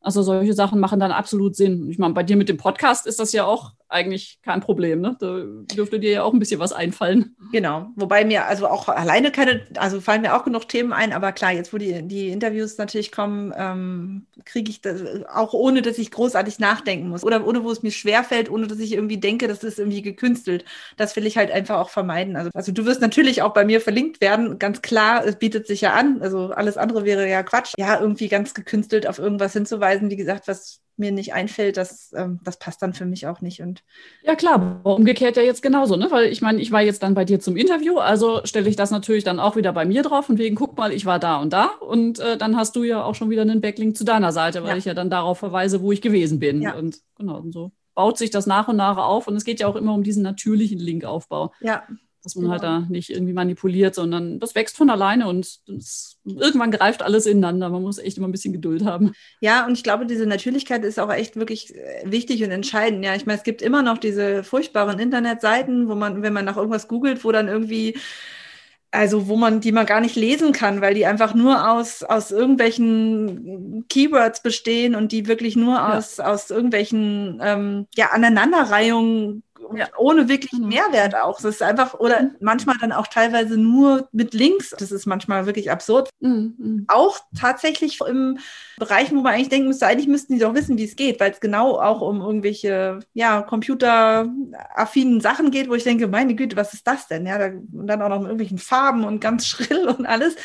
Also 0.00 0.22
solche 0.22 0.52
Sachen 0.52 0.80
machen 0.80 1.00
dann 1.00 1.12
absolut 1.12 1.56
Sinn. 1.56 1.90
Ich 1.90 1.98
meine, 1.98 2.14
bei 2.14 2.22
dir 2.22 2.36
mit 2.36 2.48
dem 2.48 2.56
Podcast 2.56 3.06
ist 3.06 3.18
das 3.18 3.32
ja 3.32 3.44
auch 3.44 3.72
eigentlich 3.88 4.38
kein 4.42 4.60
Problem. 4.60 5.00
Ne? 5.00 5.16
Da 5.18 5.40
dürfte 5.74 5.98
dir 5.98 6.10
ja 6.10 6.22
auch 6.22 6.32
ein 6.32 6.38
bisschen 6.38 6.60
was 6.60 6.72
einfallen. 6.72 7.36
Genau. 7.52 7.90
Wobei 7.96 8.24
mir 8.24 8.46
also 8.46 8.68
auch 8.68 8.88
alleine 8.88 9.32
keine, 9.32 9.66
also 9.76 10.00
fallen 10.00 10.22
mir 10.22 10.36
auch 10.36 10.44
genug 10.44 10.68
Themen 10.68 10.92
ein, 10.92 11.12
aber 11.12 11.32
klar, 11.32 11.52
jetzt 11.52 11.72
wo 11.72 11.78
die, 11.78 12.06
die 12.06 12.28
Interviews 12.28 12.76
natürlich 12.76 13.10
kommen, 13.10 13.52
ähm, 13.56 14.26
kriege 14.44 14.70
ich 14.70 14.82
das 14.82 15.02
auch 15.32 15.54
ohne, 15.54 15.80
dass 15.80 15.98
ich 15.98 16.10
großartig 16.10 16.58
nachdenken 16.58 17.08
muss. 17.08 17.24
Oder 17.24 17.46
ohne, 17.46 17.64
wo 17.64 17.70
es 17.70 17.82
mir 17.82 17.90
schwerfällt, 17.90 18.50
ohne 18.50 18.66
dass 18.66 18.78
ich 18.78 18.92
irgendwie 18.92 19.18
denke, 19.18 19.48
das 19.48 19.64
ist 19.64 19.78
irgendwie 19.78 20.02
gekünstelt. 20.02 20.64
Das 20.96 21.16
will 21.16 21.26
ich 21.26 21.38
halt 21.38 21.50
einfach 21.50 21.78
auch 21.78 21.90
vermeiden. 21.90 22.36
Also, 22.36 22.50
also 22.52 22.72
du 22.72 22.84
wirst 22.84 23.00
natürlich 23.00 23.42
auch 23.42 23.54
bei 23.54 23.64
mir 23.64 23.80
verlinkt 23.80 24.20
werden, 24.20 24.58
ganz 24.58 24.82
klar, 24.82 25.24
es 25.26 25.36
bietet 25.36 25.66
sich 25.66 25.80
ja 25.80 25.94
an. 25.94 26.20
Also 26.20 26.50
alles 26.50 26.76
andere 26.76 27.04
wäre 27.04 27.28
ja 27.28 27.42
Quatsch. 27.42 27.72
Ja, 27.78 28.00
irgendwie 28.00 28.28
ganz 28.28 28.52
gekünstelt 28.52 29.06
auf 29.06 29.18
irgendwas 29.18 29.54
hinzuweisen, 29.54 30.10
wie 30.10 30.16
gesagt, 30.16 30.46
was 30.46 30.80
mir 30.98 31.12
nicht 31.12 31.34
einfällt, 31.34 31.76
das, 31.76 32.12
ähm, 32.16 32.40
das 32.44 32.58
passt 32.58 32.82
dann 32.82 32.94
für 32.94 33.06
mich 33.06 33.26
auch 33.26 33.40
nicht. 33.40 33.60
Und 33.60 33.82
ja, 34.22 34.34
klar, 34.34 34.80
umgekehrt 34.84 35.36
ja 35.36 35.42
jetzt 35.42 35.62
genauso, 35.62 35.96
ne? 35.96 36.08
Weil 36.10 36.26
ich 36.26 36.42
meine, 36.42 36.60
ich 36.60 36.72
war 36.72 36.82
jetzt 36.82 37.02
dann 37.02 37.14
bei 37.14 37.24
dir 37.24 37.40
zum 37.40 37.56
Interview, 37.56 37.98
also 37.98 38.40
stelle 38.44 38.68
ich 38.68 38.76
das 38.76 38.90
natürlich 38.90 39.24
dann 39.24 39.40
auch 39.40 39.56
wieder 39.56 39.72
bei 39.72 39.84
mir 39.84 40.02
drauf 40.02 40.28
und 40.28 40.38
wegen, 40.38 40.56
guck 40.56 40.76
mal, 40.76 40.92
ich 40.92 41.06
war 41.06 41.18
da 41.18 41.36
und 41.36 41.52
da 41.52 41.66
und 41.66 42.18
äh, 42.18 42.36
dann 42.36 42.56
hast 42.56 42.76
du 42.76 42.84
ja 42.84 43.02
auch 43.04 43.14
schon 43.14 43.30
wieder 43.30 43.42
einen 43.42 43.60
Backlink 43.60 43.96
zu 43.96 44.04
deiner 44.04 44.32
Seite, 44.32 44.62
weil 44.62 44.70
ja. 44.70 44.76
ich 44.76 44.84
ja 44.84 44.94
dann 44.94 45.10
darauf 45.10 45.38
verweise, 45.38 45.82
wo 45.82 45.92
ich 45.92 46.02
gewesen 46.02 46.38
bin. 46.38 46.62
Ja. 46.62 46.74
Und 46.74 46.98
genau, 47.16 47.38
und 47.38 47.52
so 47.52 47.72
baut 47.94 48.16
sich 48.16 48.30
das 48.30 48.46
nach 48.46 48.68
und 48.68 48.76
nach 48.76 48.96
auf 48.96 49.26
und 49.26 49.34
es 49.34 49.44
geht 49.44 49.58
ja 49.58 49.66
auch 49.66 49.74
immer 49.74 49.92
um 49.92 50.04
diesen 50.04 50.22
natürlichen 50.22 50.78
Linkaufbau. 50.78 51.52
Ja 51.60 51.82
dass 52.28 52.42
man 52.42 52.50
halt 52.50 52.60
genau. 52.60 52.72
halt 52.74 52.84
da 52.84 52.92
nicht 52.92 53.10
irgendwie 53.10 53.32
manipuliert, 53.32 53.94
sondern 53.94 54.38
das 54.38 54.54
wächst 54.54 54.76
von 54.76 54.90
alleine 54.90 55.28
und 55.28 55.60
das, 55.66 56.18
irgendwann 56.24 56.70
greift 56.70 57.02
alles 57.02 57.26
ineinander. 57.26 57.70
Man 57.70 57.82
muss 57.82 57.98
echt 57.98 58.18
immer 58.18 58.28
ein 58.28 58.32
bisschen 58.32 58.52
Geduld 58.52 58.84
haben. 58.84 59.12
Ja, 59.40 59.66
und 59.66 59.72
ich 59.72 59.82
glaube, 59.82 60.04
diese 60.04 60.26
Natürlichkeit 60.26 60.84
ist 60.84 60.98
auch 60.98 61.12
echt 61.12 61.36
wirklich 61.36 61.74
äh, 61.74 62.02
wichtig 62.04 62.44
und 62.44 62.50
entscheidend. 62.50 63.04
Ja, 63.04 63.14
ich 63.14 63.24
meine, 63.24 63.38
es 63.38 63.44
gibt 63.44 63.62
immer 63.62 63.82
noch 63.82 63.98
diese 63.98 64.44
furchtbaren 64.44 64.98
Internetseiten, 64.98 65.88
wo 65.88 65.94
man, 65.94 66.22
wenn 66.22 66.32
man 66.32 66.44
nach 66.44 66.56
irgendwas 66.56 66.88
googelt, 66.88 67.24
wo 67.24 67.32
dann 67.32 67.48
irgendwie 67.48 67.94
also 68.90 69.28
wo 69.28 69.36
man 69.36 69.60
die 69.60 69.72
man 69.72 69.86
gar 69.86 70.00
nicht 70.00 70.16
lesen 70.16 70.52
kann, 70.52 70.80
weil 70.80 70.94
die 70.94 71.04
einfach 71.04 71.34
nur 71.34 71.70
aus, 71.70 72.02
aus 72.02 72.30
irgendwelchen 72.30 73.84
Keywords 73.88 74.42
bestehen 74.42 74.94
und 74.94 75.12
die 75.12 75.26
wirklich 75.26 75.56
nur 75.56 75.74
ja. 75.74 75.96
aus, 75.96 76.20
aus 76.20 76.50
irgendwelchen 76.50 77.38
ähm, 77.42 77.86
ja, 77.94 78.10
Aneinanderreihungen 78.12 79.42
ja. 79.74 79.88
ohne 79.96 80.28
wirklich 80.28 80.52
mhm. 80.52 80.68
Mehrwert 80.68 81.14
auch. 81.14 81.40
Das 81.40 81.56
ist 81.56 81.62
einfach, 81.62 81.94
oder 81.94 82.22
mhm. 82.22 82.30
manchmal 82.40 82.76
dann 82.80 82.92
auch 82.92 83.06
teilweise 83.06 83.58
nur 83.58 84.08
mit 84.12 84.34
Links. 84.34 84.70
Das 84.70 84.92
ist 84.92 85.06
manchmal 85.06 85.46
wirklich 85.46 85.70
absurd. 85.70 86.10
Mhm. 86.20 86.54
mhm. 86.58 86.84
Auch 86.88 87.18
tatsächlich 87.38 88.00
im 88.06 88.38
Bereich, 88.78 89.10
wo 89.10 89.16
man 89.16 89.34
eigentlich 89.34 89.48
denken 89.48 89.68
müsste, 89.68 89.86
eigentlich 89.86 90.08
müssten 90.08 90.34
die 90.34 90.40
doch 90.40 90.54
wissen, 90.54 90.78
wie 90.78 90.84
es 90.84 90.96
geht, 90.96 91.20
weil 91.20 91.32
es 91.32 91.40
genau 91.40 91.78
auch 91.78 92.00
um 92.00 92.20
irgendwelche, 92.20 93.00
ja, 93.12 93.42
computeraffinen 93.42 95.20
Sachen 95.20 95.50
geht, 95.50 95.68
wo 95.68 95.74
ich 95.74 95.84
denke, 95.84 96.08
meine 96.08 96.34
Güte, 96.34 96.56
was 96.56 96.74
ist 96.74 96.86
das 96.86 97.08
denn? 97.08 97.26
Ja, 97.26 97.38
da, 97.38 97.46
und 97.46 97.86
dann 97.86 98.02
auch 98.02 98.08
noch 98.08 98.18
mit 98.18 98.28
irgendwelchen 98.28 98.58
Farben 98.58 99.04
und 99.04 99.20
ganz 99.20 99.46
schrill 99.48 99.88
und 99.88 100.06
alles. 100.06 100.36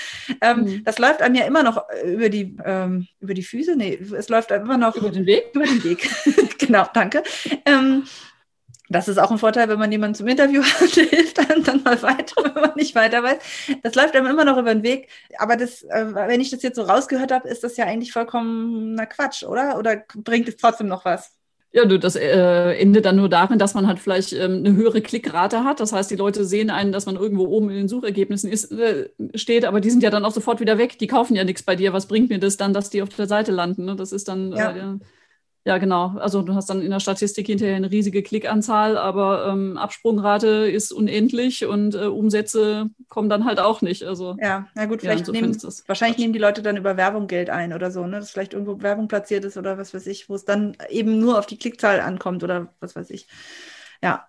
Ähm, 0.41 0.62
mhm. 0.62 0.84
Das 0.84 0.99
läuft 0.99 1.21
einem 1.21 1.36
ja 1.36 1.45
immer 1.45 1.63
noch 1.63 1.84
über 2.06 2.30
die, 2.30 2.58
ähm, 2.65 3.08
über 3.19 3.34
die 3.34 3.43
Füße. 3.43 3.76
Nee, 3.76 3.99
es 4.15 4.30
läuft 4.30 4.52
einem 4.52 4.65
immer 4.65 4.78
noch 4.78 4.95
über 4.95 5.10
den 5.10 5.26
Weg. 5.26 5.52
Über 5.54 5.65
den 5.65 5.84
Weg. 5.84 6.10
genau, 6.58 6.88
danke. 6.93 7.23
Ähm, 7.65 8.04
das 8.89 9.08
ist 9.08 9.17
auch 9.17 9.32
ein 9.32 9.38
Vorteil, 9.38 9.69
wenn 9.69 9.80
man 9.80 9.91
jemanden 9.91 10.15
zum 10.15 10.28
Interview 10.28 10.62
hat, 10.62 10.89
hilft 10.89 11.39
einem 11.39 11.63
dann 11.63 11.84
mal 11.84 12.02
weiter, 12.02 12.36
wenn 12.43 12.62
man 12.62 12.76
nicht 12.76 12.96
weiter 12.96 13.24
weiß. 13.24 13.38
Das 13.82 13.96
läuft 13.96 14.15
einem 14.15 14.28
immer 14.28 14.46
noch 14.46 14.58
über 14.58 14.74
den 14.74 14.84
Weg. 14.84 15.10
Aber 15.38 15.56
das, 15.56 15.84
äh, 15.84 16.13
wenn 16.13 16.41
ich 16.41 16.52
das 16.52 16.63
jetzt 16.63 16.76
so 16.76 16.84
rausgehört 16.84 17.32
habe, 17.32 17.48
ist 17.48 17.63
das 17.63 17.78
ja 17.78 17.86
eigentlich 17.86 18.12
vollkommener 18.12 19.06
Quatsch, 19.06 19.43
oder? 19.43 19.78
Oder 19.78 20.04
bringt 20.15 20.48
es 20.48 20.58
trotzdem 20.58 20.88
noch 20.88 21.06
was? 21.06 21.32
Ja, 21.76 21.86
du, 21.86 21.98
das 21.98 22.15
äh, 22.15 22.74
endet 22.76 23.06
dann 23.06 23.15
nur 23.15 23.30
darin, 23.30 23.58
dass 23.58 23.74
man 23.74 23.88
halt 23.88 23.98
vielleicht 23.98 24.32
ähm, 24.34 24.63
eine 24.63 24.76
höhere 24.76 25.02
Klickrate 25.02 25.63
hat. 25.63 25.80
Das 25.80 25.91
heißt, 25.91 26.12
die 26.12 26.15
Leute 26.15 26.46
sehen 26.46 26.69
einen, 26.69 26.91
dass 26.91 27.08
man 27.08 27.15
irgendwo 27.15 27.46
oben 27.48 27.72
in 27.72 27.78
den 27.78 27.88
Suchergebnissen 27.88 28.52
ist, 28.52 28.72
äh, 28.72 29.10
steht, 29.34 29.65
aber 29.65 29.82
die 29.82 29.89
sind 29.89 30.04
ja 30.04 30.12
dann 30.12 30.24
auch 30.24 30.34
sofort 30.34 30.60
wieder 30.60 30.78
weg. 30.78 31.00
Die 31.00 31.08
kaufen 31.08 31.36
ja 31.36 31.43
nichts 31.43 31.63
bei 31.63 31.76
dir. 31.76 31.91
Was 31.91 32.08
bringt 32.08 32.30
mir 32.30 32.38
das 32.38 32.58
dann, 32.58 32.74
dass 32.74 32.91
die 32.91 33.02
auf 33.02 33.10
der 33.10 33.26
Seite 33.26 33.52
landen? 33.52 33.86
Ne? 33.86 33.96
Das 33.96 34.12
ist 34.12 34.28
dann 34.28 34.54
äh, 34.54 34.58
ja. 34.58 35.00
Ja 35.65 35.78
genau. 35.78 36.15
Also 36.17 36.41
du 36.41 36.56
hast 36.56 36.69
dann 36.69 36.82
in 36.82 36.91
der 36.91 36.99
Statistik 36.99 37.47
hinterher 37.47 37.76
eine 37.76 37.91
riesige 37.91 38.23
Klickanzahl, 38.23 38.97
aber 38.97 39.47
ähm, 39.47 39.78
Absprungrate 39.78 40.47
ist 40.69 40.91
unendlich 40.91 41.65
und 41.65 41.95
äh, 41.95 42.06
Umsätze 42.06 42.89
kommen 43.10 43.30
dann 43.30 43.45
halt 43.45 43.60
auch 43.60 43.82
nicht. 43.82 44.04
Also 44.04 44.36
ja, 44.39 44.67
na 44.76 44.86
gut, 44.86 45.02
vielleicht 45.02 45.28
ja, 45.28 45.34
nehmen, 45.34 45.56
wahrscheinlich 45.88 46.17
nehmen 46.17 46.34
die 46.34 46.39
Leute 46.39 46.62
dann 46.62 46.78
über 46.78 46.97
Werbung 46.97 47.28
Geld 47.28 47.49
ein 47.49 47.73
oder 47.73 47.91
so, 47.91 48.06
ne? 48.06 48.19
Dass 48.19 48.32
vielleicht 48.32 48.54
irgendwo 48.54 48.82
Werbung 48.82 49.08
platziert 49.08 49.45
ist 49.45 49.58
oder 49.58 49.78
was 49.78 49.93
weiß 49.93 50.08
ich, 50.08 50.30
wo 50.30 50.36
es 50.36 50.45
dann 50.45 50.76
eben 50.89 51.19
nur 51.19 51.39
auf 51.39 51.45
die 51.45 51.58
Klickzahl 51.58 51.99
ankommt 52.02 52.43
oder 52.43 52.73
was 52.80 52.95
weiß 52.95 53.10
ich. 53.10 53.28
Ja. 54.02 54.28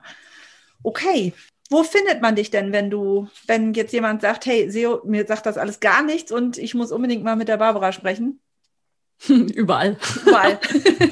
Okay. 0.83 1.33
Wo 1.71 1.83
findet 1.83 2.21
man 2.21 2.37
dich 2.37 2.51
denn, 2.51 2.73
wenn 2.73 2.91
du, 2.91 3.29
wenn 3.47 3.73
jetzt 3.75 3.93
jemand 3.93 4.21
sagt, 4.21 4.47
hey, 4.47 4.71
SEO, 4.71 5.01
mir 5.05 5.27
sagt 5.27 5.47
das 5.47 5.57
alles 5.57 5.81
gar 5.81 6.03
nichts 6.03 6.31
und 6.31 6.59
ich 6.59 6.75
muss 6.75 6.93
unbedingt 6.93 7.25
mal 7.25 7.37
mit 7.37 7.49
der 7.49 7.57
Barbara 7.57 7.91
sprechen? 7.91 8.41
Überall. 9.29 9.97
Überall. 10.23 10.59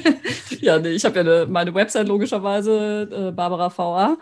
ja, 0.61 0.79
nee, 0.79 0.89
ich 0.89 1.05
habe 1.05 1.15
ja 1.15 1.21
eine, 1.21 1.45
meine 1.47 1.73
Website 1.73 2.07
logischerweise, 2.07 3.09
äh, 3.11 3.31
Barbara 3.31 3.75
VA. 3.75 4.17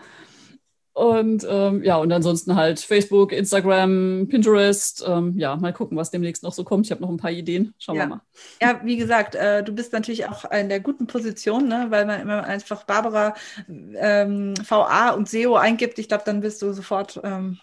Und 0.94 1.46
ähm, 1.48 1.82
ja, 1.82 1.96
und 1.96 2.12
ansonsten 2.12 2.54
halt 2.54 2.78
Facebook, 2.78 3.32
Instagram, 3.32 4.26
Pinterest. 4.28 5.02
Ähm, 5.06 5.38
ja, 5.38 5.56
mal 5.56 5.72
gucken, 5.72 5.96
was 5.96 6.10
demnächst 6.10 6.42
noch 6.42 6.52
so 6.52 6.64
kommt. 6.64 6.84
Ich 6.84 6.90
habe 6.90 7.00
noch 7.00 7.08
ein 7.08 7.16
paar 7.16 7.30
Ideen. 7.30 7.74
Schauen 7.78 7.96
ja. 7.96 8.02
wir 8.02 8.08
mal. 8.08 8.20
Ja, 8.60 8.80
wie 8.84 8.98
gesagt, 8.98 9.34
äh, 9.34 9.64
du 9.64 9.72
bist 9.72 9.94
natürlich 9.94 10.28
auch 10.28 10.50
in 10.50 10.68
der 10.68 10.80
guten 10.80 11.06
Position, 11.06 11.66
ne? 11.66 11.86
weil 11.88 12.04
man 12.04 12.20
immer 12.20 12.44
einfach 12.44 12.84
Barbara 12.84 13.34
ähm, 13.68 14.52
VA 14.68 15.10
und 15.10 15.30
SEO 15.30 15.54
eingibt. 15.56 15.98
Ich 15.98 16.08
glaube, 16.08 16.24
dann 16.26 16.40
bist 16.40 16.60
du 16.60 16.74
sofort 16.74 17.18
ähm, 17.24 17.58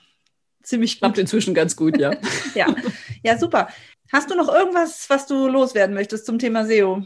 ziemlich 0.64 0.96
gut. 0.96 1.00
Klappt 1.02 1.18
inzwischen 1.20 1.54
ganz 1.54 1.76
gut, 1.76 2.00
ja. 2.00 2.14
ja. 2.56 2.66
ja, 3.22 3.38
super. 3.38 3.68
Hast 4.12 4.32
du 4.32 4.36
noch 4.36 4.48
irgendwas, 4.48 5.10
was 5.10 5.28
du 5.28 5.48
loswerden 5.48 5.94
möchtest 5.94 6.26
zum 6.26 6.40
Thema 6.40 6.66
SEO? 6.66 7.06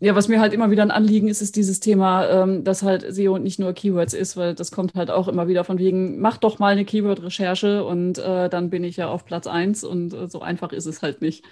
Ja, 0.00 0.16
was 0.16 0.26
mir 0.26 0.40
halt 0.40 0.52
immer 0.52 0.70
wieder 0.70 0.82
ein 0.82 0.90
Anliegen 0.90 1.28
ist, 1.28 1.42
ist 1.42 1.54
dieses 1.54 1.78
Thema, 1.78 2.28
ähm, 2.28 2.64
dass 2.64 2.82
halt 2.82 3.04
SEO 3.14 3.38
nicht 3.38 3.60
nur 3.60 3.72
Keywords 3.72 4.14
ist, 4.14 4.36
weil 4.36 4.52
das 4.54 4.72
kommt 4.72 4.94
halt 4.94 5.10
auch 5.10 5.28
immer 5.28 5.46
wieder 5.46 5.62
von 5.62 5.78
wegen, 5.78 6.20
mach 6.20 6.38
doch 6.38 6.58
mal 6.58 6.72
eine 6.72 6.84
Keyword-Recherche 6.84 7.84
und 7.84 8.18
äh, 8.18 8.48
dann 8.48 8.68
bin 8.68 8.82
ich 8.82 8.96
ja 8.96 9.08
auf 9.08 9.24
Platz 9.24 9.46
eins 9.46 9.84
und 9.84 10.12
äh, 10.12 10.28
so 10.28 10.42
einfach 10.42 10.72
ist 10.72 10.86
es 10.86 11.02
halt 11.02 11.22
nicht. 11.22 11.44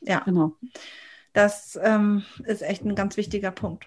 Ja, 0.00 0.20
genau. 0.24 0.56
Das 1.34 1.78
ähm, 1.80 2.24
ist 2.44 2.62
echt 2.62 2.84
ein 2.84 2.96
ganz 2.96 3.16
wichtiger 3.16 3.52
Punkt. 3.52 3.86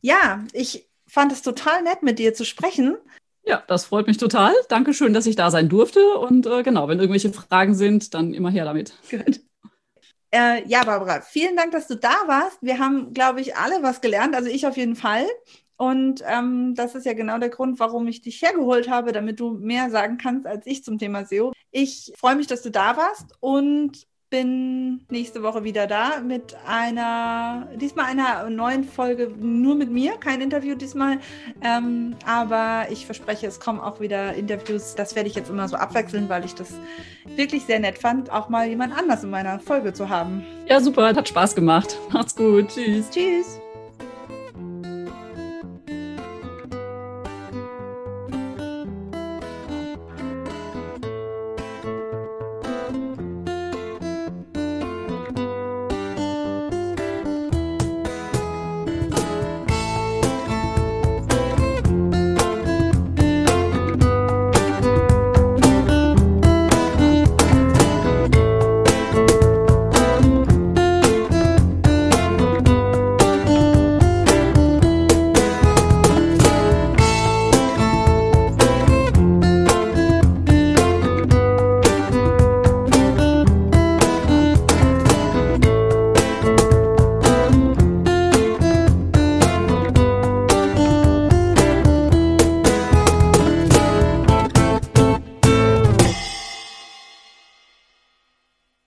Ja, 0.00 0.44
ich 0.52 0.88
fand 1.06 1.30
es 1.30 1.42
total 1.42 1.82
nett, 1.82 2.02
mit 2.02 2.18
dir 2.18 2.34
zu 2.34 2.44
sprechen. 2.44 2.96
Ja, 3.44 3.62
das 3.68 3.84
freut 3.84 4.08
mich 4.08 4.16
total. 4.16 4.52
Dankeschön, 4.68 5.14
dass 5.14 5.26
ich 5.26 5.36
da 5.36 5.52
sein 5.52 5.68
durfte. 5.68 6.18
Und 6.18 6.46
äh, 6.46 6.64
genau, 6.64 6.88
wenn 6.88 6.98
irgendwelche 6.98 7.32
Fragen 7.32 7.76
sind, 7.76 8.12
dann 8.12 8.34
immer 8.34 8.50
her 8.50 8.64
damit. 8.64 8.92
Gut. 9.08 9.40
Äh, 10.36 10.68
ja, 10.68 10.84
Barbara, 10.84 11.22
vielen 11.22 11.56
Dank, 11.56 11.72
dass 11.72 11.88
du 11.88 11.96
da 11.96 12.14
warst. 12.26 12.58
Wir 12.60 12.78
haben, 12.78 13.14
glaube 13.14 13.40
ich, 13.40 13.56
alle 13.56 13.82
was 13.82 14.02
gelernt. 14.02 14.34
Also 14.34 14.50
ich 14.50 14.66
auf 14.66 14.76
jeden 14.76 14.94
Fall. 14.94 15.24
Und 15.78 16.22
ähm, 16.26 16.74
das 16.74 16.94
ist 16.94 17.06
ja 17.06 17.14
genau 17.14 17.38
der 17.38 17.48
Grund, 17.48 17.80
warum 17.80 18.06
ich 18.06 18.20
dich 18.20 18.42
hergeholt 18.42 18.90
habe, 18.90 19.12
damit 19.12 19.40
du 19.40 19.52
mehr 19.52 19.88
sagen 19.88 20.18
kannst 20.18 20.46
als 20.46 20.66
ich 20.66 20.84
zum 20.84 20.98
Thema 20.98 21.24
SEO. 21.24 21.52
Ich 21.70 22.12
freue 22.18 22.36
mich, 22.36 22.46
dass 22.46 22.60
du 22.60 22.70
da 22.70 22.98
warst 22.98 23.32
und 23.40 24.06
bin 24.30 25.00
nächste 25.08 25.42
Woche 25.42 25.64
wieder 25.64 25.86
da 25.86 26.20
mit 26.20 26.56
einer, 26.66 27.68
diesmal 27.76 28.06
einer 28.06 28.48
neuen 28.50 28.84
Folge 28.84 29.32
nur 29.38 29.74
mit 29.74 29.90
mir, 29.90 30.16
kein 30.16 30.40
Interview 30.40 30.74
diesmal. 30.74 31.18
Ähm, 31.62 32.16
aber 32.26 32.86
ich 32.90 33.06
verspreche, 33.06 33.46
es 33.46 33.60
kommen 33.60 33.80
auch 33.80 34.00
wieder 34.00 34.34
Interviews. 34.34 34.94
Das 34.96 35.14
werde 35.14 35.28
ich 35.28 35.34
jetzt 35.34 35.50
immer 35.50 35.68
so 35.68 35.76
abwechseln, 35.76 36.28
weil 36.28 36.44
ich 36.44 36.54
das 36.54 36.74
wirklich 37.36 37.64
sehr 37.64 37.78
nett 37.78 37.98
fand, 37.98 38.30
auch 38.30 38.48
mal 38.48 38.66
jemand 38.68 38.96
anders 38.96 39.22
in 39.22 39.30
meiner 39.30 39.60
Folge 39.60 39.92
zu 39.92 40.08
haben. 40.08 40.44
Ja, 40.68 40.80
super, 40.80 41.14
hat 41.14 41.28
Spaß 41.28 41.54
gemacht. 41.54 41.96
Macht's 42.12 42.34
gut. 42.34 42.68
Tschüss. 42.68 43.10
Tschüss. 43.10 43.60